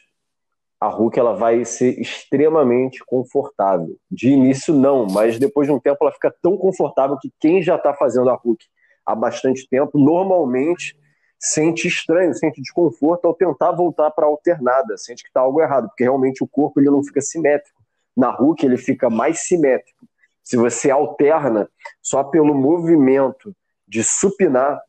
a 0.81 0.89
Hulk 0.89 1.19
ela 1.19 1.35
vai 1.35 1.65
ser 1.65 1.99
extremamente 1.99 3.03
confortável. 3.05 3.97
De 4.11 4.29
início, 4.29 4.75
não, 4.75 5.07
mas 5.07 5.39
depois 5.39 5.67
de 5.67 5.73
um 5.73 5.81
tempo 5.81 5.99
ela 6.03 6.13
fica 6.13 6.35
tão 6.43 6.57
confortável 6.57 7.17
que 7.19 7.33
quem 7.41 7.63
já 7.63 7.77
está 7.77 7.95
fazendo 7.95 8.29
a 8.29 8.35
Hulk 8.35 8.65
há 9.07 9.15
bastante 9.15 9.69
tempo, 9.69 9.99
normalmente 9.99 10.97
sente 11.39 11.87
estranho, 11.87 12.35
sente 12.35 12.61
desconforto 12.61 13.27
ao 13.27 13.35
tentar 13.35 13.73
voltar 13.73 14.11
para 14.11 14.25
a 14.25 14.29
alternada, 14.29 14.97
sente 14.97 15.23
que 15.23 15.29
está 15.29 15.41
algo 15.41 15.61
errado, 15.61 15.89
porque 15.89 16.05
realmente 16.05 16.43
o 16.43 16.49
corpo 16.49 16.81
ele 16.81 16.91
não 16.91 17.05
fica 17.05 17.21
simétrico. 17.21 17.83
Na 18.17 18.31
Hulk 18.31 18.65
ele 18.65 18.77
fica 18.77 19.11
mais 19.11 19.41
simétrico. 19.41 20.07
Se 20.43 20.57
você 20.57 20.91
alterna 20.91 21.69
só 22.03 22.25
pelo 22.25 22.55
movimento 22.55 23.55
de 23.87 24.03
supinar, 24.03 24.81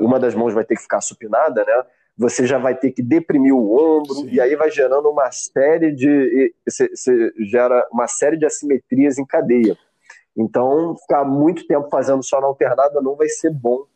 uma 0.00 0.18
das 0.18 0.34
mãos 0.34 0.54
vai 0.54 0.64
ter 0.64 0.76
que 0.76 0.82
ficar 0.82 1.00
supinada, 1.00 1.64
né? 1.64 1.84
Você 2.20 2.46
já 2.46 2.58
vai 2.58 2.76
ter 2.76 2.90
que 2.90 3.02
deprimir 3.02 3.54
o 3.54 3.72
ombro, 3.72 4.12
Sim. 4.16 4.28
e 4.30 4.38
aí 4.38 4.54
vai 4.54 4.70
gerando 4.70 5.08
uma 5.08 5.32
série 5.32 5.90
de. 5.90 6.54
Você 6.68 7.32
gera 7.48 7.88
uma 7.90 8.06
série 8.06 8.36
de 8.36 8.44
assimetrias 8.44 9.16
em 9.16 9.24
cadeia. 9.24 9.74
Então, 10.36 10.94
ficar 10.98 11.24
muito 11.24 11.66
tempo 11.66 11.88
fazendo 11.88 12.22
só 12.22 12.38
na 12.38 12.46
alternada 12.46 13.00
não 13.00 13.16
vai 13.16 13.26
ser 13.26 13.50
bom, 13.50 13.86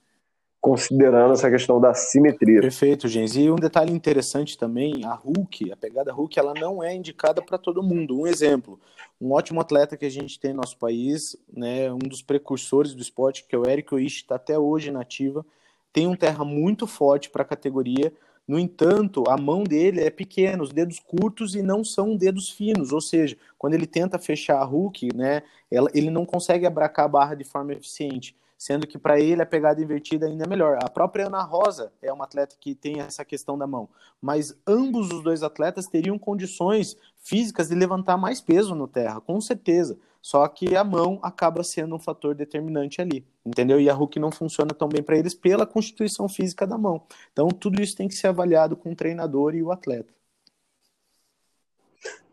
considerando 0.58 1.34
essa 1.34 1.50
questão 1.50 1.78
da 1.78 1.92
simetria. 1.92 2.62
Perfeito, 2.62 3.08
Gens. 3.08 3.36
E 3.36 3.50
um 3.50 3.56
detalhe 3.56 3.92
interessante 3.92 4.56
também, 4.56 5.04
a 5.04 5.12
Hulk, 5.12 5.70
a 5.70 5.76
pegada 5.76 6.10
Hulk, 6.10 6.38
ela 6.38 6.54
não 6.54 6.82
é 6.82 6.94
indicada 6.94 7.42
para 7.42 7.58
todo 7.58 7.82
mundo. 7.82 8.18
Um 8.18 8.26
exemplo, 8.26 8.80
um 9.20 9.32
ótimo 9.32 9.60
atleta 9.60 9.98
que 9.98 10.06
a 10.06 10.10
gente 10.10 10.40
tem 10.40 10.54
no 10.54 10.62
nosso 10.62 10.78
país, 10.78 11.36
né, 11.54 11.92
um 11.92 11.98
dos 11.98 12.22
precursores 12.22 12.94
do 12.94 13.02
esporte, 13.02 13.44
que 13.46 13.54
é 13.54 13.58
o 13.58 13.68
Eric 13.68 13.94
Oishi, 13.94 14.22
está 14.22 14.36
até 14.36 14.58
hoje 14.58 14.90
na 14.90 15.02
ativa, 15.02 15.44
tem 15.94 16.06
um 16.08 16.16
terra 16.16 16.44
muito 16.44 16.86
forte 16.86 17.30
para 17.30 17.42
a 17.42 17.46
categoria, 17.46 18.12
No 18.46 18.58
entanto, 18.58 19.24
a 19.28 19.38
mão 19.38 19.64
dele 19.64 20.02
é 20.02 20.10
pequena, 20.10 20.62
os 20.62 20.70
dedos 20.70 20.98
curtos 20.98 21.54
e 21.54 21.62
não 21.62 21.82
são 21.82 22.14
dedos 22.14 22.50
finos, 22.50 22.92
ou 22.92 23.00
seja, 23.00 23.38
quando 23.56 23.72
ele 23.72 23.86
tenta 23.86 24.18
fechar 24.18 24.58
a 24.58 24.66
hook, 24.66 25.08
né, 25.14 25.42
ele 25.94 26.10
não 26.10 26.26
consegue 26.26 26.66
abracar 26.66 27.06
a 27.06 27.08
barra 27.08 27.34
de 27.34 27.44
forma 27.44 27.72
eficiente 27.72 28.36
sendo 28.56 28.86
que 28.86 28.98
para 28.98 29.20
ele 29.20 29.42
a 29.42 29.46
pegada 29.46 29.82
invertida 29.82 30.26
ainda 30.26 30.44
é 30.44 30.48
melhor. 30.48 30.78
A 30.82 30.88
própria 30.88 31.26
Ana 31.26 31.42
Rosa 31.42 31.92
é 32.00 32.12
uma 32.12 32.24
atleta 32.24 32.56
que 32.58 32.74
tem 32.74 33.00
essa 33.00 33.24
questão 33.24 33.58
da 33.58 33.66
mão, 33.66 33.88
mas 34.20 34.56
ambos 34.66 35.10
os 35.10 35.22
dois 35.22 35.42
atletas 35.42 35.86
teriam 35.86 36.18
condições 36.18 36.96
físicas 37.22 37.68
de 37.68 37.74
levantar 37.74 38.16
mais 38.16 38.40
peso 38.40 38.74
no 38.74 38.86
terra, 38.86 39.20
com 39.20 39.40
certeza. 39.40 39.98
Só 40.20 40.48
que 40.48 40.74
a 40.74 40.82
mão 40.82 41.18
acaba 41.22 41.62
sendo 41.62 41.94
um 41.94 41.98
fator 41.98 42.34
determinante 42.34 43.00
ali, 43.02 43.26
entendeu? 43.44 43.78
E 43.78 43.90
a 43.90 43.94
hook 43.94 44.18
não 44.18 44.30
funciona 44.30 44.72
tão 44.72 44.88
bem 44.88 45.02
para 45.02 45.18
eles 45.18 45.34
pela 45.34 45.66
constituição 45.66 46.28
física 46.28 46.66
da 46.66 46.78
mão. 46.78 47.02
Então 47.32 47.48
tudo 47.48 47.82
isso 47.82 47.94
tem 47.94 48.08
que 48.08 48.14
ser 48.14 48.28
avaliado 48.28 48.74
com 48.74 48.92
o 48.92 48.96
treinador 48.96 49.54
e 49.54 49.62
o 49.62 49.70
atleta. 49.70 50.14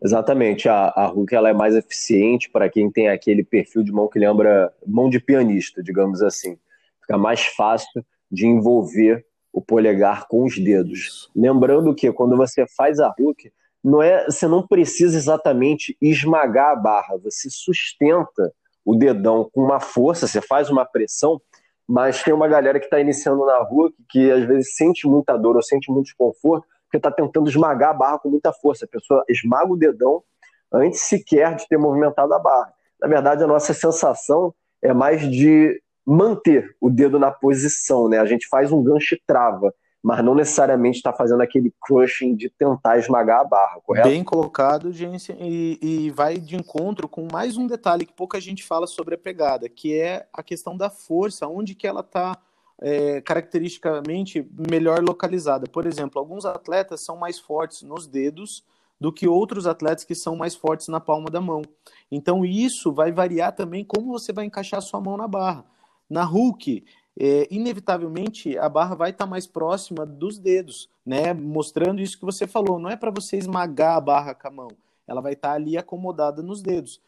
Exatamente, 0.02 0.68
a, 0.68 0.88
a 0.88 1.06
Hulk 1.06 1.34
ela 1.34 1.48
é 1.48 1.52
mais 1.52 1.76
eficiente 1.76 2.50
para 2.50 2.68
quem 2.68 2.90
tem 2.90 3.08
aquele 3.08 3.44
perfil 3.44 3.82
de 3.82 3.92
mão 3.92 4.08
que 4.08 4.18
lembra 4.18 4.72
mão 4.86 5.08
de 5.08 5.20
pianista, 5.20 5.82
digamos 5.82 6.22
assim. 6.22 6.58
Fica 7.00 7.16
mais 7.16 7.44
fácil 7.44 8.04
de 8.30 8.46
envolver 8.46 9.24
o 9.52 9.60
polegar 9.60 10.26
com 10.26 10.44
os 10.44 10.58
dedos. 10.58 11.30
Lembrando 11.36 11.94
que 11.94 12.10
quando 12.12 12.36
você 12.36 12.66
faz 12.66 12.98
a 12.98 13.14
Hulk, 13.16 13.52
não 13.84 14.02
é, 14.02 14.24
você 14.24 14.48
não 14.48 14.66
precisa 14.66 15.16
exatamente 15.16 15.96
esmagar 16.00 16.70
a 16.70 16.76
barra, 16.76 17.16
você 17.18 17.48
sustenta 17.50 18.52
o 18.84 18.96
dedão 18.96 19.48
com 19.52 19.62
uma 19.62 19.80
força, 19.80 20.26
você 20.26 20.40
faz 20.40 20.70
uma 20.70 20.84
pressão, 20.84 21.40
mas 21.86 22.22
tem 22.22 22.32
uma 22.32 22.48
galera 22.48 22.78
que 22.78 22.86
está 22.86 23.00
iniciando 23.00 23.44
na 23.44 23.58
Hulk 23.58 23.94
que 24.08 24.30
às 24.30 24.44
vezes 24.44 24.74
sente 24.74 25.06
muita 25.06 25.36
dor 25.36 25.56
ou 25.56 25.62
sente 25.62 25.90
muito 25.90 26.06
desconforto, 26.06 26.66
porque 26.92 26.98
está 26.98 27.10
tentando 27.10 27.48
esmagar 27.48 27.90
a 27.90 27.94
barra 27.94 28.18
com 28.18 28.28
muita 28.28 28.52
força. 28.52 28.84
A 28.84 28.88
pessoa 28.88 29.24
esmaga 29.26 29.72
o 29.72 29.76
dedão 29.76 30.22
antes 30.70 31.00
sequer 31.00 31.56
de 31.56 31.66
ter 31.66 31.78
movimentado 31.78 32.34
a 32.34 32.38
barra. 32.38 32.70
Na 33.00 33.08
verdade, 33.08 33.42
a 33.42 33.46
nossa 33.46 33.72
sensação 33.72 34.54
é 34.82 34.92
mais 34.92 35.22
de 35.22 35.80
manter 36.04 36.76
o 36.78 36.90
dedo 36.90 37.18
na 37.18 37.30
posição, 37.30 38.08
né? 38.08 38.18
A 38.18 38.26
gente 38.26 38.46
faz 38.46 38.70
um 38.70 38.82
gancho 38.82 39.14
e 39.14 39.22
trava, 39.26 39.72
mas 40.02 40.22
não 40.22 40.34
necessariamente 40.34 40.98
está 40.98 41.12
fazendo 41.12 41.40
aquele 41.40 41.72
crushing 41.80 42.34
de 42.34 42.50
tentar 42.50 42.98
esmagar 42.98 43.40
a 43.40 43.44
barra, 43.44 43.80
correto? 43.82 44.08
Bem 44.08 44.22
colocado, 44.22 44.92
gente, 44.92 45.34
e, 45.40 45.78
e, 45.80 46.10
vai 46.10 46.36
de 46.36 46.56
encontro 46.56 47.08
com 47.08 47.26
mais 47.30 47.56
um 47.56 47.66
detalhe 47.66 48.04
que 48.04 48.12
pouca 48.12 48.40
gente 48.40 48.64
fala 48.64 48.86
sobre 48.86 49.14
a 49.14 49.18
pegada, 49.18 49.68
que 49.68 49.98
é 49.98 50.26
a 50.32 50.42
questão 50.42 50.76
da 50.76 50.90
força, 50.90 51.46
onde 51.46 51.74
que 51.74 51.86
ela 51.86 52.00
está 52.00 52.36
é, 52.82 53.20
caracteristicamente 53.20 54.44
melhor 54.68 55.02
localizada. 55.02 55.66
Por 55.68 55.86
exemplo, 55.86 56.18
alguns 56.18 56.44
atletas 56.44 57.04
são 57.04 57.16
mais 57.16 57.38
fortes 57.38 57.82
nos 57.82 58.08
dedos 58.08 58.64
do 59.00 59.12
que 59.12 59.28
outros 59.28 59.66
atletas 59.66 60.04
que 60.04 60.14
são 60.14 60.36
mais 60.36 60.54
fortes 60.54 60.88
na 60.88 61.00
palma 61.00 61.30
da 61.30 61.40
mão. 61.40 61.62
Então 62.10 62.44
isso 62.44 62.92
vai 62.92 63.12
variar 63.12 63.54
também 63.54 63.84
como 63.84 64.12
você 64.12 64.32
vai 64.32 64.44
encaixar 64.44 64.78
a 64.78 64.82
sua 64.82 65.00
mão 65.00 65.16
na 65.16 65.28
barra. 65.28 65.64
Na 66.10 66.24
Hulk, 66.24 66.84
é, 67.18 67.46
inevitavelmente 67.50 68.58
a 68.58 68.68
barra 68.68 68.96
vai 68.96 69.10
estar 69.10 69.26
mais 69.26 69.46
próxima 69.46 70.04
dos 70.04 70.38
dedos, 70.38 70.88
né? 71.06 71.32
Mostrando 71.32 72.00
isso 72.00 72.18
que 72.18 72.24
você 72.24 72.46
falou. 72.46 72.78
Não 72.78 72.90
é 72.90 72.96
para 72.96 73.10
você 73.10 73.36
esmagar 73.36 73.96
a 73.96 74.00
barra 74.00 74.34
com 74.34 74.48
a 74.48 74.50
mão, 74.50 74.68
ela 75.06 75.20
vai 75.20 75.34
estar 75.34 75.52
ali 75.52 75.78
acomodada 75.78 76.42
nos 76.42 76.62
dedos. 76.62 77.00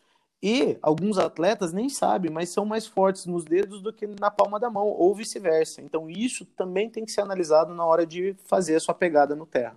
E 0.47 0.77
alguns 0.83 1.17
atletas 1.17 1.73
nem 1.73 1.89
sabem, 1.89 2.31
mas 2.31 2.51
são 2.51 2.67
mais 2.67 2.87
fortes 2.87 3.25
nos 3.25 3.47
dedos 3.47 3.81
do 3.81 3.91
que 3.91 4.07
na 4.07 4.31
palma 4.31 4.61
da 4.61 4.69
mão, 4.69 4.89
ou 4.89 5.15
vice-versa. 5.15 5.81
Então, 5.81 6.11
isso 6.11 6.45
também 6.45 6.91
tem 6.91 7.03
que 7.03 7.13
ser 7.13 7.23
analisado 7.23 7.73
na 7.73 7.83
hora 7.83 8.07
de 8.07 8.37
fazer 8.45 8.77
a 8.77 8.81
sua 8.81 8.93
pegada 8.93 9.35
no 9.35 9.47
terra. 9.47 9.75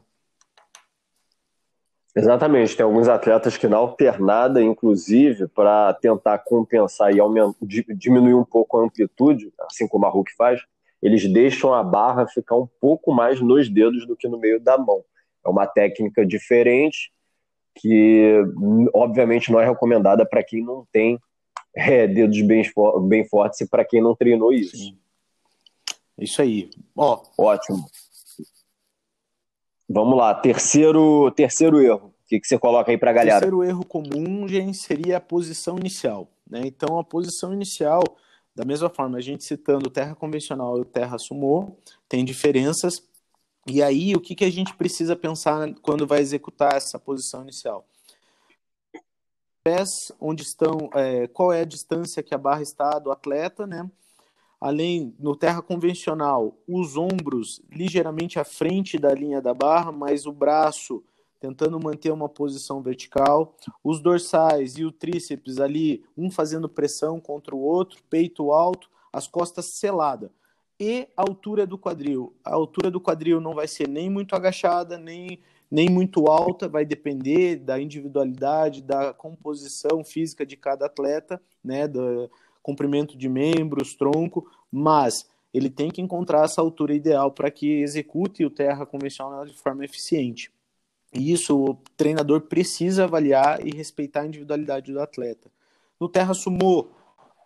Exatamente, 2.13 2.75
tem 2.75 2.83
alguns 2.83 3.07
atletas 3.07 3.55
que 3.55 3.65
na 3.65 3.77
alternada, 3.77 4.61
inclusive, 4.61 5.47
para 5.47 5.93
tentar 5.93 6.39
compensar 6.39 7.15
e 7.15 7.19
aumentar, 7.21 7.55
diminuir 7.95 8.33
um 8.33 8.43
pouco 8.43 8.77
a 8.77 8.83
amplitude, 8.83 9.53
assim 9.61 9.87
como 9.87 10.05
a 10.05 10.09
Hulk 10.09 10.35
faz, 10.35 10.61
eles 11.01 11.31
deixam 11.31 11.73
a 11.73 11.81
barra 11.81 12.27
ficar 12.27 12.57
um 12.57 12.67
pouco 12.81 13.13
mais 13.13 13.39
nos 13.39 13.69
dedos 13.69 14.05
do 14.05 14.17
que 14.17 14.27
no 14.27 14.37
meio 14.37 14.59
da 14.59 14.77
mão. 14.77 15.01
É 15.45 15.47
uma 15.47 15.65
técnica 15.65 16.25
diferente, 16.25 17.09
que 17.79 18.43
obviamente 18.93 19.51
não 19.51 19.59
é 19.59 19.65
recomendada 19.65 20.25
para 20.25 20.43
quem 20.43 20.63
não 20.63 20.85
tem 20.91 21.19
é, 21.75 22.07
dedos 22.07 22.41
bem, 22.41 22.63
bem 23.07 23.27
fortes 23.27 23.61
e 23.61 23.67
para 23.67 23.85
quem 23.85 24.01
não 24.01 24.15
treinou 24.15 24.51
isso. 24.51 24.75
Sim. 24.75 24.97
Isso 26.17 26.41
aí. 26.41 26.69
Ó, 26.95 27.21
Ótimo. 27.37 27.85
Vamos 29.89 30.17
lá, 30.17 30.33
terceiro, 30.33 31.31
terceiro 31.31 31.79
erro. 31.81 32.07
O 32.07 32.27
que, 32.27 32.41
que 32.41 32.47
você 32.47 32.59
coloca 32.59 32.91
aí 32.91 32.97
para 32.97 33.11
a 33.11 33.13
galera? 33.13 33.39
Terceiro 33.39 33.63
erro 33.63 33.85
comum, 33.85 34.45
gente, 34.47 34.77
seria 34.77 35.17
a 35.17 35.21
posição 35.21 35.77
inicial. 35.77 36.29
Né? 36.49 36.63
Então, 36.65 36.99
a 36.99 37.03
posição 37.03 37.53
inicial, 37.53 38.03
da 38.53 38.65
mesma 38.65 38.89
forma, 38.89 39.17
a 39.17 39.21
gente 39.21 39.45
citando 39.45 39.89
terra 39.89 40.13
convencional 40.13 40.81
e 40.81 40.85
terra 40.85 41.17
sumô, 41.17 41.77
tem 42.09 42.25
diferenças 42.25 43.01
e 43.69 43.83
aí, 43.83 44.15
o 44.15 44.21
que, 44.21 44.33
que 44.33 44.45
a 44.45 44.49
gente 44.49 44.73
precisa 44.73 45.13
pensar 45.13 45.73
quando 45.81 46.07
vai 46.07 46.21
executar 46.21 46.75
essa 46.75 46.97
posição 46.97 47.41
inicial? 47.41 47.85
Pés, 49.61 49.89
onde 50.21 50.43
estão, 50.43 50.89
é, 50.93 51.27
qual 51.27 51.51
é 51.51 51.61
a 51.61 51.65
distância 51.65 52.23
que 52.23 52.33
a 52.33 52.37
barra 52.37 52.61
está 52.61 52.97
do 52.97 53.11
atleta, 53.11 53.67
né? 53.67 53.89
Além, 54.59 55.13
no 55.19 55.35
terra 55.35 55.61
convencional, 55.61 56.57
os 56.65 56.95
ombros 56.95 57.61
ligeiramente 57.69 58.39
à 58.39 58.45
frente 58.45 58.97
da 58.97 59.13
linha 59.13 59.41
da 59.41 59.53
barra, 59.53 59.91
mas 59.91 60.25
o 60.25 60.31
braço 60.31 61.03
tentando 61.39 61.77
manter 61.79 62.11
uma 62.11 62.29
posição 62.29 62.81
vertical, 62.81 63.55
os 63.83 63.99
dorsais 63.99 64.77
e 64.77 64.85
o 64.85 64.91
tríceps 64.91 65.59
ali, 65.59 66.03
um 66.17 66.31
fazendo 66.31 66.69
pressão 66.69 67.19
contra 67.19 67.53
o 67.53 67.59
outro, 67.59 68.01
peito 68.09 68.51
alto, 68.51 68.89
as 69.11 69.27
costas 69.27 69.77
seladas 69.77 70.31
e 70.79 71.07
a 71.15 71.21
altura 71.21 71.65
do 71.65 71.77
quadril. 71.77 72.35
A 72.43 72.53
altura 72.53 72.91
do 72.91 73.01
quadril 73.01 73.41
não 73.41 73.53
vai 73.53 73.67
ser 73.67 73.87
nem 73.87 74.09
muito 74.09 74.35
agachada, 74.35 74.97
nem, 74.97 75.39
nem 75.69 75.89
muito 75.89 76.27
alta, 76.27 76.67
vai 76.67 76.85
depender 76.85 77.57
da 77.57 77.79
individualidade, 77.79 78.81
da 78.81 79.13
composição 79.13 80.03
física 80.03 80.45
de 80.45 80.55
cada 80.55 80.85
atleta, 80.85 81.41
né, 81.63 81.87
do 81.87 82.29
comprimento 82.61 83.17
de 83.17 83.29
membros, 83.29 83.95
tronco, 83.95 84.49
mas 84.71 85.27
ele 85.53 85.69
tem 85.69 85.89
que 85.89 86.01
encontrar 86.01 86.45
essa 86.45 86.61
altura 86.61 86.93
ideal 86.93 87.31
para 87.31 87.49
que 87.49 87.81
execute 87.81 88.45
o 88.45 88.49
terra 88.49 88.85
convencional 88.85 89.45
de 89.45 89.53
forma 89.53 89.83
eficiente. 89.83 90.51
E 91.13 91.31
isso 91.31 91.57
o 91.57 91.73
treinador 91.95 92.41
precisa 92.41 93.05
avaliar 93.05 93.65
e 93.65 93.75
respeitar 93.75 94.21
a 94.21 94.27
individualidade 94.27 94.91
do 94.91 94.99
atleta. 94.99 95.49
No 95.99 96.07
terra 96.09 96.33
sumô, 96.33 96.89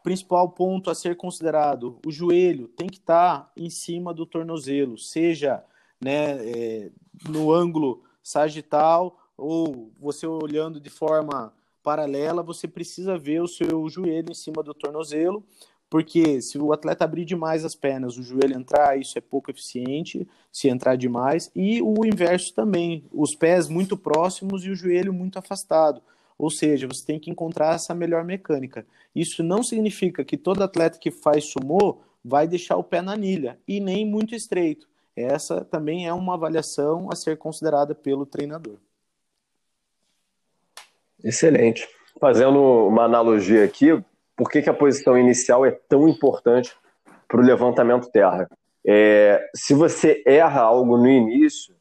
principal 0.04 0.50
ponto 0.50 0.90
a 0.90 0.96
ser 0.96 1.16
considerado: 1.16 2.00
o 2.06 2.12
joelho 2.12 2.68
tem 2.68 2.88
que 2.88 2.98
estar 2.98 3.40
tá 3.40 3.52
em 3.56 3.70
cima 3.70 4.14
do 4.14 4.26
tornozelo, 4.26 4.98
seja 4.98 5.64
né, 6.00 6.38
é, 6.48 6.92
no 7.30 7.52
ângulo 7.52 8.04
sagital 8.24 9.18
ou 9.38 9.92
você 10.00 10.26
olhando 10.28 10.80
de 10.80 10.90
forma 10.90 11.54
paralela, 11.82 12.44
você 12.44 12.68
precisa 12.68 13.18
ver 13.18 13.42
o 13.42 13.48
seu 13.48 13.90
joelho 13.90 14.32
em 14.32 14.36
cima 14.36 14.62
do 14.62 14.74
tornozelo, 14.74 15.44
porque 15.90 16.42
se 16.42 16.58
o 16.58 16.72
atleta 16.72 17.04
abrir 17.04 17.26
demais 17.26 17.66
as 17.66 17.76
pernas, 17.76 18.18
o 18.18 18.24
joelho 18.24 18.56
entrar, 18.56 19.00
isso 19.00 19.18
é 19.18 19.22
pouco 19.22 19.52
eficiente, 19.52 20.28
se 20.52 20.70
entrar 20.70 20.96
demais, 20.96 21.52
e 21.56 21.82
o 21.82 22.06
inverso 22.06 22.54
também, 22.54 23.04
os 23.12 23.36
pés 23.36 23.68
muito 23.68 23.98
próximos 23.98 24.64
e 24.64 24.70
o 24.70 24.76
joelho 24.76 25.12
muito 25.12 25.38
afastado. 25.38 26.02
Ou 26.42 26.50
seja, 26.50 26.88
você 26.88 27.06
tem 27.06 27.20
que 27.20 27.30
encontrar 27.30 27.76
essa 27.76 27.94
melhor 27.94 28.26
mecânica. 28.26 28.84
Isso 29.16 29.44
não 29.44 29.62
significa 29.62 30.26
que 30.26 30.36
todo 30.36 30.64
atleta 30.64 30.98
que 30.98 31.12
faz 31.12 31.46
sumô 31.46 32.00
vai 32.26 32.48
deixar 32.48 32.78
o 32.78 32.84
pé 32.84 33.00
na 33.00 33.14
anilha 33.14 33.60
e 33.68 33.80
nem 33.80 34.08
muito 34.08 34.34
estreito. 34.34 34.90
Essa 35.16 35.64
também 35.64 36.08
é 36.08 36.14
uma 36.14 36.34
avaliação 36.34 37.10
a 37.12 37.16
ser 37.16 37.38
considerada 37.38 37.94
pelo 37.94 38.26
treinador. 38.26 38.78
Excelente. 41.24 41.88
Fazendo 42.20 42.88
uma 42.88 43.04
analogia 43.04 43.64
aqui, 43.64 44.04
por 44.36 44.50
que, 44.50 44.64
que 44.64 44.70
a 44.70 44.74
posição 44.74 45.16
inicial 45.16 45.64
é 45.64 45.70
tão 45.70 46.10
importante 46.10 46.76
para 47.28 47.40
o 47.40 47.46
levantamento 47.46 48.10
terra? 48.10 48.50
É, 48.84 49.48
se 49.56 49.76
você 49.76 50.24
erra 50.26 50.62
algo 50.62 50.98
no 50.98 51.08
início, 51.08 51.76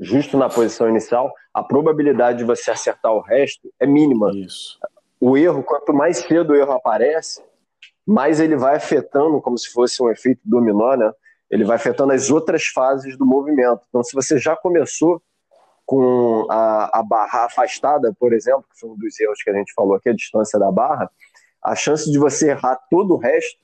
justo 0.00 0.38
na 0.38 0.48
posição 0.48 0.88
inicial, 0.88 1.30
a 1.52 1.62
probabilidade 1.62 2.38
de 2.38 2.44
você 2.44 2.70
acertar 2.70 3.12
o 3.12 3.20
resto 3.20 3.72
é 3.78 3.86
mínima. 3.86 4.30
Isso. 4.34 4.78
O 5.20 5.36
erro, 5.36 5.62
quanto 5.62 5.92
mais 5.92 6.18
cedo 6.18 6.52
o 6.52 6.56
erro 6.56 6.72
aparece, 6.72 7.42
mais 8.06 8.40
ele 8.40 8.56
vai 8.56 8.76
afetando, 8.76 9.40
como 9.40 9.56
se 9.58 9.70
fosse 9.70 10.02
um 10.02 10.10
efeito 10.10 10.40
dominó, 10.44 10.96
né? 10.96 11.12
Ele 11.50 11.64
vai 11.64 11.76
afetando 11.76 12.12
as 12.12 12.30
outras 12.30 12.64
fases 12.66 13.16
do 13.16 13.26
movimento. 13.26 13.82
Então, 13.88 14.02
se 14.02 14.14
você 14.14 14.38
já 14.38 14.56
começou 14.56 15.22
com 15.84 16.46
a, 16.50 17.00
a 17.00 17.02
barra 17.02 17.44
afastada, 17.44 18.14
por 18.18 18.32
exemplo, 18.32 18.64
que 18.72 18.80
foi 18.80 18.90
um 18.90 18.96
dos 18.96 19.20
erros 19.20 19.42
que 19.42 19.50
a 19.50 19.54
gente 19.54 19.72
falou 19.74 19.94
aqui, 19.94 20.08
a 20.08 20.14
distância 20.14 20.58
da 20.58 20.72
barra, 20.72 21.10
a 21.62 21.76
chance 21.76 22.10
de 22.10 22.18
você 22.18 22.50
errar 22.50 22.76
todo 22.90 23.14
o 23.14 23.18
resto 23.18 23.60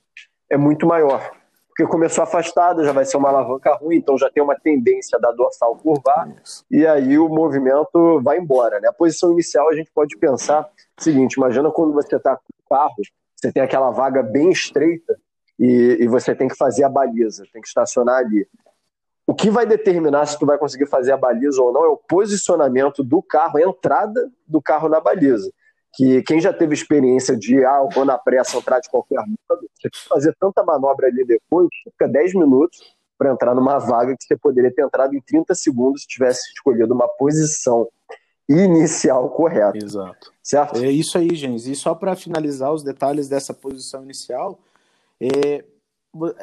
é 0.51 0.57
muito 0.57 0.87
maior 0.87 1.38
porque 1.79 1.93
começou 1.93 2.25
afastada, 2.25 2.83
já 2.83 2.91
vai 2.91 3.05
ser 3.05 3.17
uma 3.17 3.29
alavanca 3.29 3.73
ruim, 3.77 3.99
então 3.99 4.19
já 4.19 4.29
tem 4.29 4.43
uma 4.43 4.57
tendência 4.59 5.17
da 5.21 5.31
dorsal 5.31 5.77
curvar, 5.77 6.29
Isso. 6.43 6.65
e 6.69 6.85
aí 6.85 7.17
o 7.17 7.29
movimento 7.29 8.21
vai 8.21 8.37
embora. 8.37 8.81
Né? 8.81 8.89
A 8.89 8.93
posição 8.93 9.31
inicial 9.31 9.69
a 9.69 9.77
gente 9.77 9.89
pode 9.95 10.17
pensar 10.19 10.69
o 10.99 11.03
seguinte: 11.03 11.35
imagina 11.35 11.71
quando 11.71 11.93
você 11.93 12.17
está 12.17 12.35
com 12.35 12.43
o 12.43 12.69
carro, 12.69 12.97
você 13.37 13.53
tem 13.53 13.63
aquela 13.63 13.93
vaga 13.93 14.25
bem 14.25 14.51
estreita 14.51 15.17
e, 15.57 15.99
e 16.01 16.09
você 16.09 16.35
tem 16.35 16.49
que 16.49 16.57
fazer 16.57 16.83
a 16.83 16.89
baliza, 16.89 17.45
tem 17.53 17.63
que 17.63 17.69
estacionar 17.69 18.17
ali. 18.17 18.45
O 19.25 19.33
que 19.33 19.49
vai 19.49 19.65
determinar 19.65 20.27
se 20.27 20.37
tu 20.37 20.47
vai 20.47 20.59
conseguir 20.59 20.87
fazer 20.87 21.13
a 21.13 21.17
baliza 21.17 21.63
ou 21.63 21.73
não 21.73 21.85
é 21.85 21.89
o 21.89 21.97
posicionamento 21.97 23.05
do 23.05 23.23
carro, 23.23 23.57
a 23.57 23.63
entrada 23.63 24.29
do 24.49 24.61
carro 24.61 24.89
na 24.89 24.99
baliza 24.99 25.49
que 25.99 26.23
quem 26.23 26.41
já 26.41 26.53
teve 26.53 26.73
experiência 26.73 27.37
de, 27.37 27.65
ah, 27.65 27.81
eu 27.83 27.89
vou 27.93 28.05
na 28.05 28.17
pressa 28.17 28.57
entrar 28.57 28.79
de 28.79 28.89
qualquer 28.89 29.19
modo, 29.19 29.69
você 29.75 29.83
tem 29.83 29.91
que 29.91 30.09
fazer 30.09 30.33
tanta 30.39 30.63
manobra 30.63 31.09
ali 31.09 31.25
depois, 31.25 31.67
fica 31.83 32.07
10 32.07 32.35
minutos 32.35 32.79
para 33.19 33.33
entrar 33.33 33.53
numa 33.53 33.81
vaga 33.81 34.17
que 34.17 34.23
você 34.23 34.37
poderia 34.37 34.73
ter 34.73 34.83
entrado 34.83 35.13
em 35.17 35.21
30 35.21 35.57
segundos 35.57 36.03
se 36.03 36.07
tivesse 36.07 36.53
escolhido 36.53 36.95
uma 36.95 37.09
posição 37.09 37.89
inicial 38.49 39.29
correta. 39.31 39.77
Exato. 39.77 40.33
Certo? 40.41 40.79
É 40.85 40.89
isso 40.89 41.19
aí, 41.19 41.35
gente. 41.35 41.69
E 41.69 41.75
só 41.75 41.97
para 41.97 42.15
finalizar 42.15 42.73
os 42.73 42.85
detalhes 42.85 43.29
dessa 43.29 43.53
posição 43.53 44.05
inicial, 44.05 44.61
é, 45.21 45.65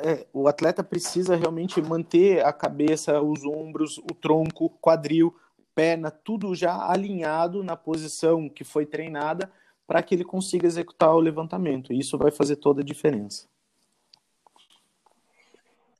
é, 0.04 0.26
o 0.34 0.50
atleta 0.50 0.84
precisa 0.84 1.34
realmente 1.38 1.82
manter 1.82 2.46
a 2.46 2.52
cabeça, 2.52 3.22
os 3.22 3.46
ombros, 3.46 4.00
o 4.00 4.14
tronco, 4.14 4.70
quadril 4.82 5.34
perna, 5.75 6.10
tudo 6.10 6.55
já 6.55 6.89
alinhado 6.89 7.62
na 7.62 7.75
posição 7.75 8.50
que 8.50 8.63
foi 8.63 8.86
treinada 8.86 9.51
para 9.86 10.01
que 10.01 10.15
ele 10.15 10.24
consiga 10.24 10.65
executar 10.65 11.13
o 11.13 11.20
levantamento. 11.20 11.94
Isso 11.94 12.17
vai 12.17 12.32
fazer 12.32 12.55
toda 12.55 12.82
a 12.82 12.86
diferença. 12.86 13.46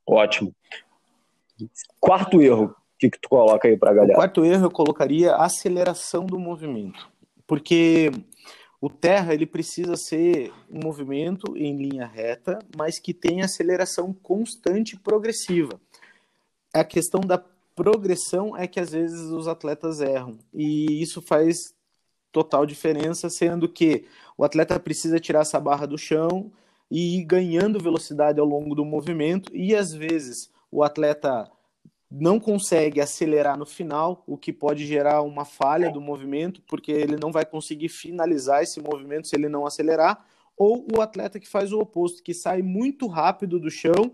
Ótimo. 0.08 0.56
Quarto 2.00 2.42
erro, 2.42 2.66
o 2.66 2.76
que, 2.98 3.10
que 3.10 3.20
tu 3.20 3.30
coloca 3.30 3.68
aí 3.68 3.78
para 3.78 3.92
a 3.92 3.94
galera? 3.94 4.14
O 4.14 4.16
quarto 4.16 4.46
erro 4.46 4.66
eu 4.66 4.72
colocaria 4.72 5.34
a 5.34 5.46
aceleração 5.46 6.26
do 6.26 6.40
movimento, 6.40 7.10
porque 7.46 8.12
o 8.80 8.90
terra 8.90 9.34
ele 9.34 9.46
precisa 9.46 9.96
ser 9.96 10.52
um 10.70 10.80
movimento 10.84 11.58
em 11.58 11.76
linha 11.76 12.06
reta, 12.06 12.60
mas 12.78 13.00
que 13.00 13.14
tenha 13.14 13.46
aceleração 13.46 14.14
constante 14.14 14.96
e 14.96 15.00
progressiva. 15.00 15.80
A 16.74 16.84
questão 16.84 17.22
da 17.22 17.44
progressão 17.76 18.56
é 18.56 18.68
que 18.68 18.80
às 18.80 18.92
vezes 18.92 19.20
os 19.32 19.48
atletas 19.48 20.00
erram. 20.00 20.38
E 20.54 21.02
isso 21.02 21.22
faz 21.22 21.76
total 22.32 22.66
diferença, 22.66 23.30
sendo 23.30 23.70
que 23.70 24.06
o 24.38 24.44
atleta 24.44 24.80
precisa 24.80 25.20
tirar 25.20 25.42
essa 25.42 25.60
barra 25.60 25.86
do 25.86 25.98
chão 25.98 26.52
e 26.90 27.18
ir 27.18 27.24
ganhando 27.26 27.82
velocidade 27.82 28.40
ao 28.40 28.46
longo 28.46 28.76
do 28.76 28.86
movimento, 28.86 29.56
e 29.56 29.76
às 29.76 29.94
vezes 29.94 30.52
o 30.72 30.84
atleta 30.84 31.50
não 32.12 32.40
consegue 32.40 33.02
acelerar 33.02 33.58
no 33.58 33.66
final, 33.66 34.24
o 34.28 34.38
que 34.38 34.54
pode 34.54 34.86
gerar 34.86 35.22
uma 35.22 35.44
falha 35.44 35.92
do 35.92 36.00
movimento, 36.00 36.62
porque 36.68 36.92
ele 36.92 37.18
não 37.18 37.32
vai 37.32 37.46
conseguir 37.46 37.90
finalizar 37.90 38.62
esse 38.64 38.80
movimento 38.80 39.28
se 39.28 39.36
ele 39.36 39.50
não 39.50 39.66
acelerar, 39.66 40.26
ou 40.58 40.86
o 40.96 41.02
atleta 41.02 41.40
que 41.40 41.48
faz 41.48 41.74
o 41.74 41.80
oposto, 41.80 42.24
que 42.24 42.34
sai 42.34 42.62
muito 42.62 43.08
rápido 43.08 43.60
do 43.60 43.70
chão 43.70 44.14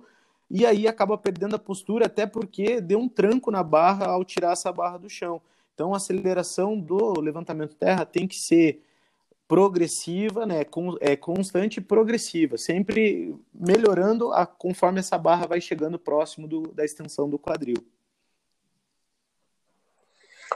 e 0.54 0.66
aí 0.66 0.86
acaba 0.86 1.18
perdendo 1.18 1.56
a 1.56 1.60
postura, 1.60 2.08
até 2.08 2.26
porque 2.26 2.82
deu 2.82 3.00
um 3.00 3.08
tranco 3.08 3.50
na 3.50 3.64
barra 3.64 4.08
ao 4.08 4.26
tirar 4.26 4.52
essa 4.52 4.72
barra 4.72 4.98
do 4.98 5.10
chão. 5.10 5.42
Então 5.74 5.94
a 5.94 5.98
aceleração 5.98 6.78
do 6.78 7.22
levantamento 7.22 7.74
terra 7.74 8.06
tem 8.06 8.28
que 8.28 8.38
ser 8.38 8.84
progressiva, 9.48 10.46
né, 10.46 10.66
é 11.00 11.16
constante 11.16 11.78
e 11.78 11.82
progressiva, 11.82 12.58
sempre 12.58 13.34
melhorando 13.54 14.32
a, 14.34 14.46
conforme 14.46 15.00
essa 15.00 15.18
barra 15.18 15.48
vai 15.48 15.62
chegando 15.62 15.98
próximo 15.98 16.48
do, 16.48 16.64
da 16.74 16.84
extensão 16.84 17.30
do 17.30 17.40
quadril. 17.40 17.78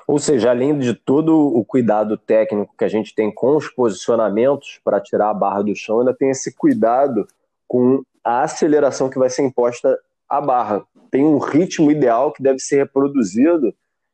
Ou 0.06 0.20
seja, 0.20 0.50
além 0.50 0.78
de 0.78 0.94
todo 0.94 1.36
o 1.36 1.64
cuidado 1.64 2.18
técnico 2.18 2.76
que 2.78 2.84
a 2.84 2.90
gente 2.90 3.16
tem 3.16 3.34
com 3.34 3.56
os 3.56 3.70
posicionamentos 3.70 4.80
para 4.84 5.00
tirar 5.00 5.30
a 5.30 5.34
barra 5.34 5.62
do 5.62 5.76
chão, 5.76 6.00
ainda 6.00 6.14
tem 6.14 6.30
esse 6.30 6.54
cuidado 6.54 7.26
com 7.68 8.04
a 8.24 8.42
aceleração 8.42 9.10
que 9.10 9.20
vai 9.20 9.30
ser 9.30 9.44
imposta 9.44 9.98
à 10.30 10.42
barra. 10.42 10.84
Tem 11.12 11.24
um 11.24 11.38
ritmo 11.38 11.92
ideal 11.92 12.32
que 12.32 12.42
deve 12.42 12.60
ser 12.60 12.78
reproduzido 12.78 13.74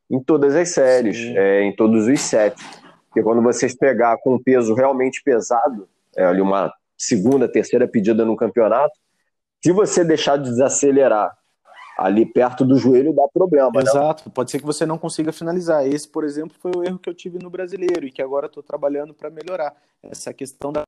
em 0.10 0.22
todas 0.22 0.56
as 0.56 0.70
séries, 0.70 1.18
é, 1.36 1.64
em 1.64 1.76
todos 1.76 2.08
os 2.08 2.20
sets. 2.20 2.64
Porque 3.08 3.24
quando 3.24 3.42
vocês 3.42 3.76
pegar 3.76 4.18
com 4.18 4.36
um 4.36 4.44
peso 4.44 4.74
realmente 4.74 5.22
pesado, 5.24 5.88
é, 6.16 6.26
ali 6.26 6.42
uma 6.42 6.72
segunda, 6.98 7.52
terceira 7.52 7.88
pedida 7.88 8.26
no 8.26 8.36
campeonato, 8.36 8.94
se 9.64 9.72
você 9.72 10.04
deixar 10.04 10.38
de 10.38 10.50
desacelerar 10.50 11.32
ali 11.98 12.26
perto 12.26 12.66
do 12.66 12.78
joelho, 12.78 13.14
dá 13.14 13.28
problema. 13.34 13.72
Né? 13.74 13.82
Exato, 13.82 14.24
né? 14.26 14.32
pode 14.34 14.52
ser 14.52 14.60
que 14.60 14.66
você 14.66 14.86
não 14.86 14.98
consiga 14.98 15.32
finalizar. 15.32 15.86
Esse, 15.86 16.08
por 16.08 16.24
exemplo, 16.24 16.56
foi 16.60 16.72
o 16.76 16.84
erro 16.84 17.00
que 17.00 17.10
eu 17.10 17.14
tive 17.14 17.38
no 17.38 17.50
brasileiro 17.50 18.06
e 18.06 18.12
que 18.12 18.22
agora 18.22 18.48
estou 18.48 18.64
trabalhando 18.64 19.14
para 19.14 19.30
melhorar. 19.30 19.76
Essa 20.04 20.34
questão 20.34 20.72
da 20.72 20.84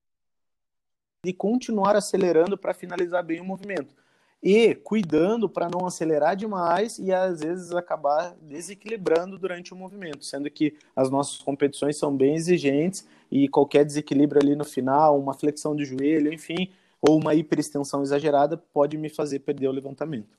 de 1.23 1.31
continuar 1.31 1.95
acelerando 1.95 2.57
para 2.57 2.73
finalizar 2.73 3.23
bem 3.23 3.39
o 3.39 3.45
movimento. 3.45 3.95
E 4.41 4.75
cuidando 4.75 5.47
para 5.47 5.69
não 5.69 5.87
acelerar 5.87 6.35
demais 6.35 6.99
e 6.99 7.13
às 7.13 7.39
vezes 7.39 7.71
acabar 7.71 8.35
desequilibrando 8.41 9.39
durante 9.39 9.73
o 9.73 9.77
movimento, 9.77 10.25
sendo 10.25 10.49
que 10.51 10.75
as 10.93 11.09
nossas 11.09 11.37
competições 11.37 11.95
são 11.95 12.13
bem 12.13 12.35
exigentes 12.35 13.07
e 13.31 13.47
qualquer 13.47 13.85
desequilíbrio 13.85 14.41
ali 14.41 14.53
no 14.53 14.65
final, 14.65 15.17
uma 15.17 15.33
flexão 15.33 15.73
de 15.73 15.85
joelho, 15.85 16.33
enfim, 16.33 16.69
ou 17.01 17.17
uma 17.17 17.33
hiperextensão 17.33 18.03
exagerada 18.03 18.57
pode 18.57 18.97
me 18.97 19.07
fazer 19.07 19.39
perder 19.39 19.69
o 19.69 19.71
levantamento. 19.71 20.37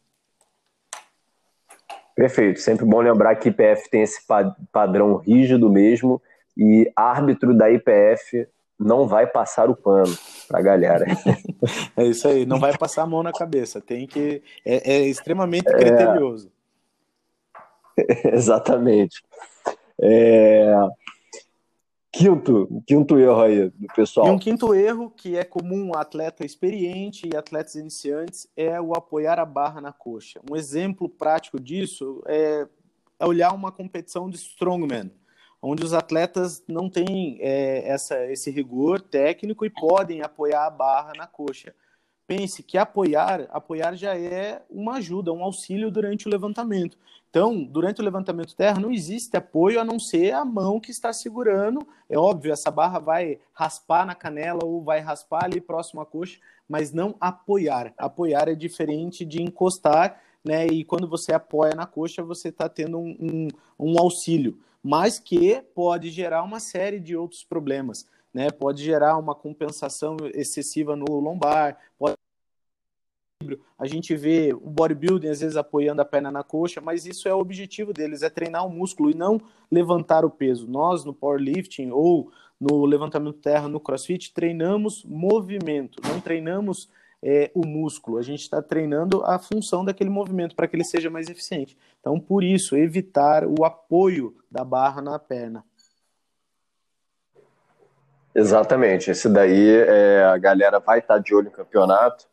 Perfeito. 2.14 2.60
Sempre 2.60 2.84
bom 2.84 3.00
lembrar 3.00 3.36
que 3.36 3.48
IPF 3.48 3.88
tem 3.88 4.02
esse 4.02 4.20
padrão 4.70 5.16
rígido 5.16 5.70
mesmo 5.70 6.20
e 6.54 6.92
árbitro 6.94 7.56
da 7.56 7.70
IPF 7.70 8.46
não 8.78 9.08
vai 9.08 9.26
passar 9.26 9.70
o 9.70 9.74
pano 9.74 10.14
pra 10.46 10.61
galera. 10.61 11.07
é 11.96 12.04
isso 12.04 12.26
aí, 12.28 12.46
não 12.46 12.59
vai 12.59 12.76
passar 12.76 13.02
a 13.02 13.07
mão 13.07 13.22
na 13.22 13.33
cabeça, 13.33 13.80
tem 13.80 14.07
que. 14.07 14.42
É, 14.64 14.92
é 14.94 15.00
extremamente 15.02 15.68
é. 15.68 15.72
criterioso. 15.72 16.50
É... 17.96 18.35
Exatamente. 18.35 19.22
É... 20.00 20.74
Quinto, 22.12 22.83
quinto 22.87 23.18
erro 23.18 23.42
aí 23.42 23.70
do 23.70 23.88
pessoal. 23.94 24.28
E 24.28 24.30
um 24.30 24.38
quinto 24.38 24.72
erro 24.72 25.11
que 25.11 25.37
é 25.37 25.42
comum 25.42 25.92
a 25.96 26.02
atleta 26.02 26.46
experiente 26.46 27.28
e 27.28 27.37
atletas 27.37 27.74
iniciantes 27.74 28.46
é 28.57 28.80
o 28.80 28.94
apoiar 28.94 29.40
a 29.40 29.44
barra 29.44 29.80
na 29.80 29.92
coxa. 29.92 30.40
Um 30.48 30.54
exemplo 30.54 31.09
prático 31.09 31.59
disso 31.59 32.22
é 32.26 32.68
olhar 33.18 33.52
uma 33.52 33.72
competição 33.72 34.30
de 34.30 34.37
strongman 34.37 35.11
onde 35.64 35.83
os 35.83 35.94
atletas 35.94 36.62
não 36.68 36.90
têm 36.90 37.38
é, 37.40 37.88
essa, 37.88 38.27
esse 38.27 38.50
rigor 38.50 39.00
técnico 39.00 39.64
e 39.64 39.70
podem 39.70 40.20
apoiar 40.20 40.66
a 40.66 40.70
barra 40.70 41.12
na 41.16 41.27
coxa. 41.27 41.74
Pense 42.27 42.62
que 42.62 42.77
apoiar, 42.77 43.48
apoiar 43.50 43.94
já 43.96 44.16
é 44.16 44.62
uma 44.70 44.96
ajuda, 44.96 45.33
um 45.33 45.42
auxílio 45.42 45.90
durante 45.90 46.27
o 46.27 46.31
levantamento. 46.31 46.98
Então, 47.31 47.64
durante 47.64 48.00
o 48.00 48.05
levantamento 48.05 48.55
terra, 48.55 48.79
não 48.79 48.92
existe 48.92 49.37
apoio 49.37 49.81
a 49.81 49.85
não 49.85 49.98
ser 49.98 50.33
a 50.33 50.44
mão 50.44 50.79
que 50.79 50.90
está 50.90 51.12
segurando. 51.12 51.87
É 52.09 52.16
óbvio, 52.16 52.53
essa 52.53 52.70
barra 52.70 52.98
vai 52.98 53.38
raspar 53.53 54.07
na 54.07 54.14
canela 54.14 54.61
ou 54.64 54.83
vai 54.83 55.00
raspar 55.00 55.44
ali 55.44 55.61
próximo 55.61 56.00
à 56.00 56.07
coxa, 56.07 56.38
mas 56.68 56.92
não 56.92 57.16
apoiar. 57.18 57.92
Apoiar 57.98 58.48
é 58.48 58.55
diferente 58.55 59.24
de 59.24 59.42
encostar, 59.42 60.20
né? 60.44 60.66
E 60.66 60.85
quando 60.85 61.09
você 61.09 61.33
apoia 61.33 61.74
na 61.74 61.87
coxa, 61.87 62.22
você 62.22 62.48
está 62.48 62.68
tendo 62.68 62.98
um, 62.98 63.16
um, 63.20 63.48
um 63.79 63.98
auxílio 63.98 64.59
mas 64.84 65.18
que 65.18 65.62
pode 65.74 66.10
gerar 66.10 66.42
uma 66.42 66.60
série 66.60 67.00
de 67.00 67.16
outros 67.16 67.42
problemas. 67.42 68.06
Né? 68.34 68.50
Pode 68.50 68.84
gerar 68.84 69.16
uma 69.16 69.34
compensação 69.34 70.18
excessiva 70.34 70.94
no 70.94 71.18
lombar, 71.18 71.78
pode 71.98 72.14
a 73.78 73.86
gente 73.86 74.16
vê 74.16 74.54
o 74.54 74.70
bodybuilding 74.70 75.28
às 75.28 75.40
vezes 75.40 75.56
apoiando 75.56 76.00
a 76.00 76.04
perna 76.04 76.30
na 76.30 76.42
coxa, 76.42 76.80
mas 76.80 77.04
isso 77.04 77.28
é 77.28 77.34
o 77.34 77.38
objetivo 77.38 77.92
deles, 77.92 78.22
é 78.22 78.30
treinar 78.30 78.66
o 78.66 78.70
músculo 78.70 79.10
e 79.10 79.14
não 79.14 79.38
levantar 79.70 80.24
o 80.24 80.30
peso. 80.30 80.66
Nós 80.66 81.04
no 81.04 81.12
powerlifting 81.12 81.90
ou 81.90 82.32
no 82.58 82.86
levantamento 82.86 83.38
terra, 83.38 83.68
no 83.68 83.80
crossfit, 83.80 84.32
treinamos 84.32 85.04
movimento, 85.04 86.00
não 86.08 86.20
treinamos 86.20 86.88
é, 87.26 87.50
o 87.54 87.66
músculo, 87.66 88.18
a 88.18 88.22
gente 88.22 88.42
está 88.42 88.60
treinando 88.60 89.24
a 89.24 89.38
função 89.38 89.82
daquele 89.82 90.10
movimento 90.10 90.54
para 90.54 90.68
que 90.68 90.76
ele 90.76 90.84
seja 90.84 91.08
mais 91.08 91.30
eficiente. 91.30 91.76
Então, 91.98 92.20
por 92.20 92.44
isso, 92.44 92.76
evitar 92.76 93.46
o 93.46 93.64
apoio 93.64 94.37
da 94.50 94.62
barra 94.62 95.00
na 95.00 95.18
perna. 95.18 95.64
Exatamente, 98.34 99.10
esse 99.10 99.28
daí 99.28 99.70
é, 99.70 100.24
a 100.24 100.37
galera 100.37 100.80
vai 100.80 100.98
estar 100.98 101.14
tá 101.14 101.20
de 101.20 101.34
olho 101.34 101.46
no 101.46 101.50
campeonato, 101.50 102.26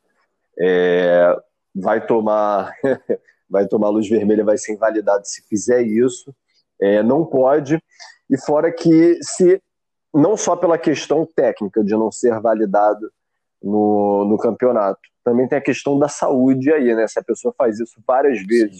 é, 0.59 1.39
vai 1.73 2.05
tomar 2.05 2.73
vai 3.49 3.67
tomar 3.67 3.89
luz 3.89 4.09
vermelha, 4.09 4.43
vai 4.43 4.57
ser 4.57 4.73
invalidado 4.73 5.25
se 5.25 5.41
fizer 5.47 5.83
isso, 5.83 6.35
é, 6.81 7.03
não 7.03 7.25
pode, 7.25 7.81
e 8.29 8.37
fora 8.37 8.71
que 8.71 9.19
se 9.21 9.61
não 10.13 10.35
só 10.35 10.55
pela 10.55 10.77
questão 10.77 11.25
técnica 11.25 11.83
de 11.83 11.91
não 11.91 12.11
ser 12.11 12.39
validado 12.41 13.11
no, 13.61 14.25
no 14.25 14.37
campeonato. 14.37 14.99
também 15.23 15.47
tem 15.47 15.57
a 15.57 15.61
questão 15.61 15.97
da 15.99 16.07
saúde 16.07 16.71
aí, 16.71 16.95
né? 16.95 17.07
Se 17.07 17.19
a 17.19 17.23
pessoa 17.23 17.53
faz 17.57 17.79
isso 17.79 18.01
várias 18.07 18.41
vezes 18.45 18.79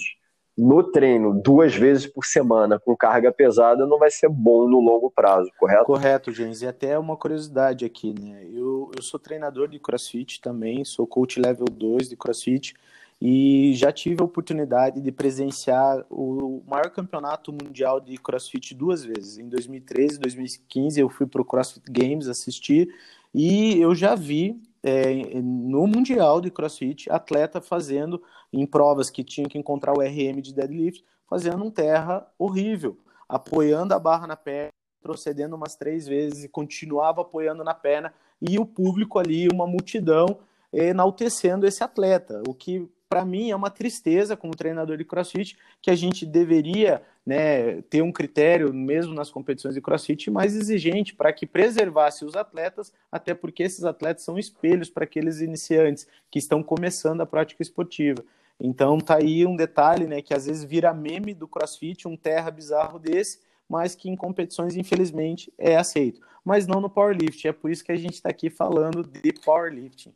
no 0.58 0.84
treino, 0.84 1.40
duas 1.42 1.74
vezes 1.74 2.06
por 2.06 2.26
semana, 2.26 2.80
com 2.80 2.96
carga 2.96 3.32
pesada, 3.32 3.86
não 3.86 3.98
vai 3.98 4.12
ser 4.12 4.30
bom 4.30 4.68
no 4.68 4.80
longo 4.80 5.10
prazo, 5.10 5.50
correto? 5.58 5.86
Correto, 5.86 6.32
James. 6.32 6.62
E 6.62 6.68
até 6.68 7.00
uma 7.00 7.16
curiosidade 7.16 7.86
aqui, 7.86 8.14
né? 8.20 8.46
Eu, 8.52 8.92
eu 8.96 9.02
sou 9.02 9.20
treinador 9.20 9.68
de 9.68 9.80
crossfit 9.80 10.42
também, 10.42 10.84
sou 10.84 11.08
coach 11.08 11.40
level 11.40 11.66
2 11.66 12.10
de 12.10 12.18
crossfit 12.18 12.76
e 13.22 13.74
já 13.76 13.92
tive 13.92 14.20
a 14.20 14.26
oportunidade 14.26 15.00
de 15.00 15.12
presenciar 15.12 16.04
o 16.10 16.64
maior 16.68 16.90
campeonato 16.90 17.54
mundial 17.54 18.00
de 18.00 18.18
CrossFit 18.18 18.74
duas 18.74 19.06
vezes. 19.06 19.38
Em 19.38 19.48
2013 19.48 20.16
e 20.16 20.20
2015 20.20 21.00
eu 21.00 21.08
fui 21.08 21.28
para 21.28 21.42
o 21.42 21.46
CrossFit 21.46 21.84
Games 21.88 22.28
assistir 22.28 22.90
e 23.32 23.80
eu 23.80 23.94
já 23.94 24.16
vi 24.16 24.60
é, 24.84 25.42
no 25.42 25.86
Mundial 25.86 26.42
de 26.42 26.50
CrossFit 26.50 27.10
atleta 27.10 27.62
fazendo 27.62 28.22
em 28.52 28.66
provas 28.66 29.10
que 29.10 29.24
tinha 29.24 29.48
que 29.48 29.58
encontrar 29.58 29.94
o 29.94 30.02
RM 30.02 30.42
de 30.42 30.54
deadlift, 30.54 31.04
fazendo 31.28 31.64
um 31.64 31.72
terra 31.72 32.28
horrível, 32.38 32.98
apoiando 33.30 33.94
a 33.94 34.00
barra 34.00 34.28
na 34.28 34.36
perna, 34.36 34.72
procedendo 35.02 35.56
umas 35.56 35.76
três 35.76 36.08
vezes 36.08 36.44
e 36.44 36.50
continuava 36.50 37.22
apoiando 37.22 37.64
na 37.64 37.74
perna 37.74 38.14
e 38.42 38.58
o 38.58 38.66
público 38.66 39.20
ali, 39.20 39.48
uma 39.48 39.68
multidão 39.68 40.40
enaltecendo 40.74 41.68
esse 41.68 41.84
atleta, 41.84 42.42
o 42.48 42.54
que 42.54 42.90
para 43.12 43.26
mim 43.26 43.52
é 43.52 43.56
uma 43.58 43.70
tristeza 43.70 44.38
como 44.38 44.56
treinador 44.56 44.96
de 44.96 45.04
CrossFit 45.04 45.58
que 45.82 45.92
a 45.92 45.96
gente 45.96 46.26
deveria 46.26 47.04
né, 47.26 47.82
ter 47.82 48.02
um 48.02 48.10
critério, 48.10 48.74
mesmo 48.74 49.14
nas 49.14 49.30
competições 49.30 49.76
de 49.76 49.82
CrossFit, 49.82 50.32
mais 50.32 50.56
exigente 50.56 51.14
para 51.14 51.34
que 51.34 51.46
preservasse 51.46 52.24
os 52.24 52.38
atletas, 52.38 52.94
até 53.12 53.34
porque 53.34 53.64
esses 53.64 53.84
atletas 53.84 54.24
são 54.24 54.40
espelhos 54.40 54.90
para 54.90 55.04
aqueles 55.04 55.42
iniciantes 55.42 56.08
que 56.32 56.40
estão 56.40 56.64
começando 56.64 57.20
a 57.20 57.26
prática 57.26 57.62
esportiva. 57.62 58.24
Então 58.58 58.98
tá 58.98 59.18
aí 59.18 59.46
um 59.46 59.58
detalhe, 59.58 60.08
né, 60.08 60.22
que 60.22 60.34
às 60.34 60.46
vezes 60.46 60.64
vira 60.64 60.94
meme 60.94 61.34
do 61.34 61.50
CrossFit, 61.50 62.08
um 62.08 62.16
terra 62.16 62.50
bizarro 62.50 62.98
desse, 62.98 63.42
mas 63.68 63.94
que 63.94 64.10
em 64.10 64.16
competições 64.16 64.78
infelizmente 64.78 65.52
é 65.58 65.76
aceito, 65.76 66.22
mas 66.46 66.66
não 66.66 66.80
no 66.80 66.90
powerlifting. 66.90 67.50
É 67.50 67.52
por 67.52 67.70
isso 67.70 67.84
que 67.84 67.92
a 67.92 67.98
gente 67.98 68.14
está 68.14 68.30
aqui 68.30 68.50
falando 68.50 69.04
de 69.04 69.34
powerlifting. 69.34 70.14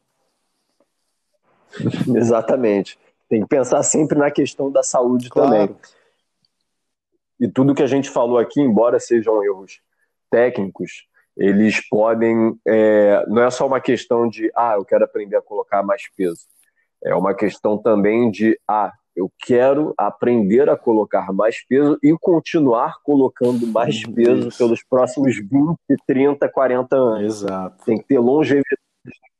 Exatamente. 2.16 2.98
Tem 3.28 3.42
que 3.42 3.48
pensar 3.48 3.82
sempre 3.84 4.18
na 4.18 4.30
questão 4.30 4.72
da 4.72 4.84
saúde 4.84 5.30
claro. 5.30 5.50
também. 5.50 5.76
E 7.40 7.48
tudo 7.48 7.76
que 7.76 7.84
a 7.84 7.88
gente 7.88 8.10
falou 8.10 8.38
aqui, 8.38 8.62
embora 8.62 9.00
sejam 9.00 9.44
erros 9.44 9.82
técnicos, 10.30 11.08
eles 11.36 11.82
podem. 11.90 12.58
É, 12.66 13.26
não 13.28 13.44
é 13.44 13.50
só 13.50 13.68
uma 13.68 13.82
questão 13.82 14.28
de, 14.28 14.52
ah, 14.56 14.76
eu 14.76 14.86
quero 14.86 15.04
aprender 15.04 15.36
a 15.36 15.42
colocar 15.42 15.84
mais 15.84 16.04
peso. 16.16 16.46
É 17.04 17.14
uma 17.14 17.34
questão 17.34 17.78
também 17.78 18.32
de, 18.32 18.58
ah, 18.68 18.92
eu 19.16 19.32
quero 19.46 19.94
aprender 19.98 20.70
a 20.70 20.78
colocar 20.78 21.32
mais 21.34 21.66
peso 21.66 21.98
e 22.04 22.16
continuar 22.20 23.02
colocando 23.04 23.66
mais 23.68 24.06
peso 24.06 24.50
pelos 24.58 24.84
próximos 24.84 25.38
20, 25.38 25.78
30, 26.06 26.50
40 26.50 26.96
anos. 26.96 27.24
Exato. 27.24 27.86
Tem 27.86 27.98
que 27.98 28.06
ter 28.06 28.20
longevidade 28.20 28.85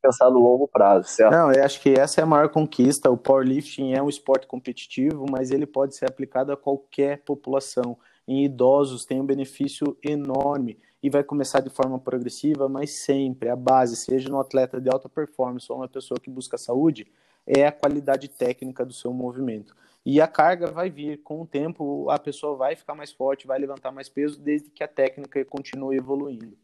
pensar 0.06 0.30
no 0.30 0.38
longo 0.38 0.68
prazo, 0.68 1.08
certo? 1.08 1.32
Não, 1.32 1.52
eu 1.52 1.64
acho 1.64 1.80
que 1.80 1.90
essa 1.90 2.20
é 2.20 2.24
a 2.24 2.26
maior 2.26 2.48
conquista. 2.48 3.10
O 3.10 3.16
powerlifting 3.16 3.92
é 3.92 4.02
um 4.02 4.08
esporte 4.08 4.46
competitivo, 4.46 5.26
mas 5.30 5.50
ele 5.50 5.66
pode 5.66 5.96
ser 5.96 6.06
aplicado 6.06 6.52
a 6.52 6.56
qualquer 6.56 7.22
população. 7.24 7.96
Em 8.26 8.44
idosos 8.44 9.04
tem 9.04 9.20
um 9.20 9.26
benefício 9.26 9.96
enorme 10.02 10.78
e 11.02 11.10
vai 11.10 11.22
começar 11.22 11.60
de 11.60 11.70
forma 11.70 11.98
progressiva, 11.98 12.68
mas 12.68 13.04
sempre 13.04 13.48
a 13.48 13.56
base, 13.56 13.96
seja 13.96 14.28
no 14.28 14.40
atleta 14.40 14.80
de 14.80 14.88
alta 14.88 15.08
performance 15.08 15.70
ou 15.70 15.78
uma 15.78 15.88
pessoa 15.88 16.18
que 16.18 16.30
busca 16.30 16.58
saúde, 16.58 17.06
é 17.46 17.66
a 17.66 17.72
qualidade 17.72 18.28
técnica 18.28 18.84
do 18.84 18.92
seu 18.92 19.12
movimento. 19.12 19.76
E 20.04 20.20
a 20.20 20.26
carga 20.26 20.70
vai 20.70 20.88
vir 20.88 21.22
com 21.22 21.42
o 21.42 21.46
tempo, 21.46 22.08
a 22.10 22.18
pessoa 22.18 22.56
vai 22.56 22.76
ficar 22.76 22.94
mais 22.94 23.12
forte, 23.12 23.46
vai 23.46 23.58
levantar 23.58 23.90
mais 23.90 24.08
peso, 24.08 24.40
desde 24.40 24.70
que 24.70 24.82
a 24.82 24.88
técnica 24.88 25.44
continue 25.44 25.96
evoluindo. 25.96 26.56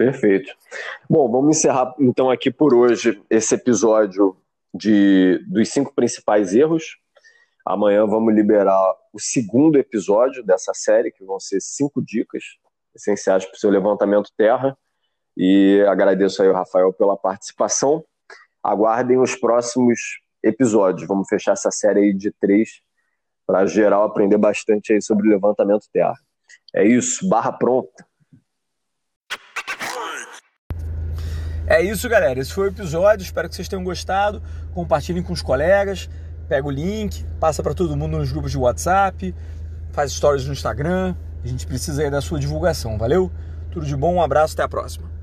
Perfeito. 0.00 0.56
Bom, 1.10 1.30
vamos 1.30 1.58
encerrar 1.58 1.94
então 1.98 2.30
aqui 2.30 2.50
por 2.50 2.72
hoje 2.72 3.22
esse 3.28 3.54
episódio 3.54 4.34
de, 4.72 5.44
dos 5.46 5.68
cinco 5.68 5.94
principais 5.94 6.54
erros. 6.54 6.96
Amanhã 7.66 8.06
vamos 8.06 8.34
liberar 8.34 8.94
o 9.12 9.20
segundo 9.20 9.78
episódio 9.78 10.42
dessa 10.42 10.72
série, 10.72 11.12
que 11.12 11.22
vão 11.22 11.38
ser 11.38 11.60
cinco 11.60 12.00
dicas 12.02 12.42
essenciais 12.96 13.44
para 13.44 13.54
o 13.54 13.58
seu 13.58 13.68
levantamento 13.68 14.32
terra. 14.38 14.74
E 15.36 15.84
agradeço 15.86 16.42
aí 16.42 16.48
o 16.48 16.54
Rafael 16.54 16.94
pela 16.94 17.14
participação. 17.14 18.02
Aguardem 18.62 19.18
os 19.18 19.36
próximos 19.36 20.00
episódios. 20.42 21.06
Vamos 21.06 21.28
fechar 21.28 21.52
essa 21.52 21.70
série 21.70 22.00
aí 22.00 22.14
de 22.14 22.32
três 22.40 22.80
para 23.46 23.66
geral 23.66 24.04
aprender 24.04 24.38
bastante 24.38 24.94
aí 24.94 25.02
sobre 25.02 25.28
levantamento 25.28 25.84
terra. 25.92 26.16
É 26.74 26.86
isso, 26.86 27.28
barra 27.28 27.52
pronta. 27.52 28.08
É 31.70 31.80
isso, 31.80 32.08
galera. 32.08 32.40
Esse 32.40 32.52
foi 32.52 32.66
o 32.66 32.70
episódio. 32.72 33.22
Espero 33.22 33.48
que 33.48 33.54
vocês 33.54 33.68
tenham 33.68 33.84
gostado. 33.84 34.42
Compartilhem 34.74 35.22
com 35.22 35.32
os 35.32 35.40
colegas. 35.40 36.10
Pega 36.48 36.66
o 36.66 36.70
link, 36.70 37.24
passa 37.38 37.62
para 37.62 37.72
todo 37.72 37.96
mundo 37.96 38.18
nos 38.18 38.32
grupos 38.32 38.50
de 38.50 38.58
WhatsApp, 38.58 39.32
faz 39.92 40.10
stories 40.10 40.46
no 40.46 40.52
Instagram. 40.52 41.14
A 41.44 41.46
gente 41.46 41.64
precisa 41.68 42.02
aí 42.02 42.10
da 42.10 42.20
sua 42.20 42.40
divulgação. 42.40 42.98
Valeu? 42.98 43.30
Tudo 43.70 43.86
de 43.86 43.94
bom, 43.94 44.14
um 44.14 44.20
abraço, 44.20 44.54
até 44.54 44.64
a 44.64 44.68
próxima. 44.68 45.19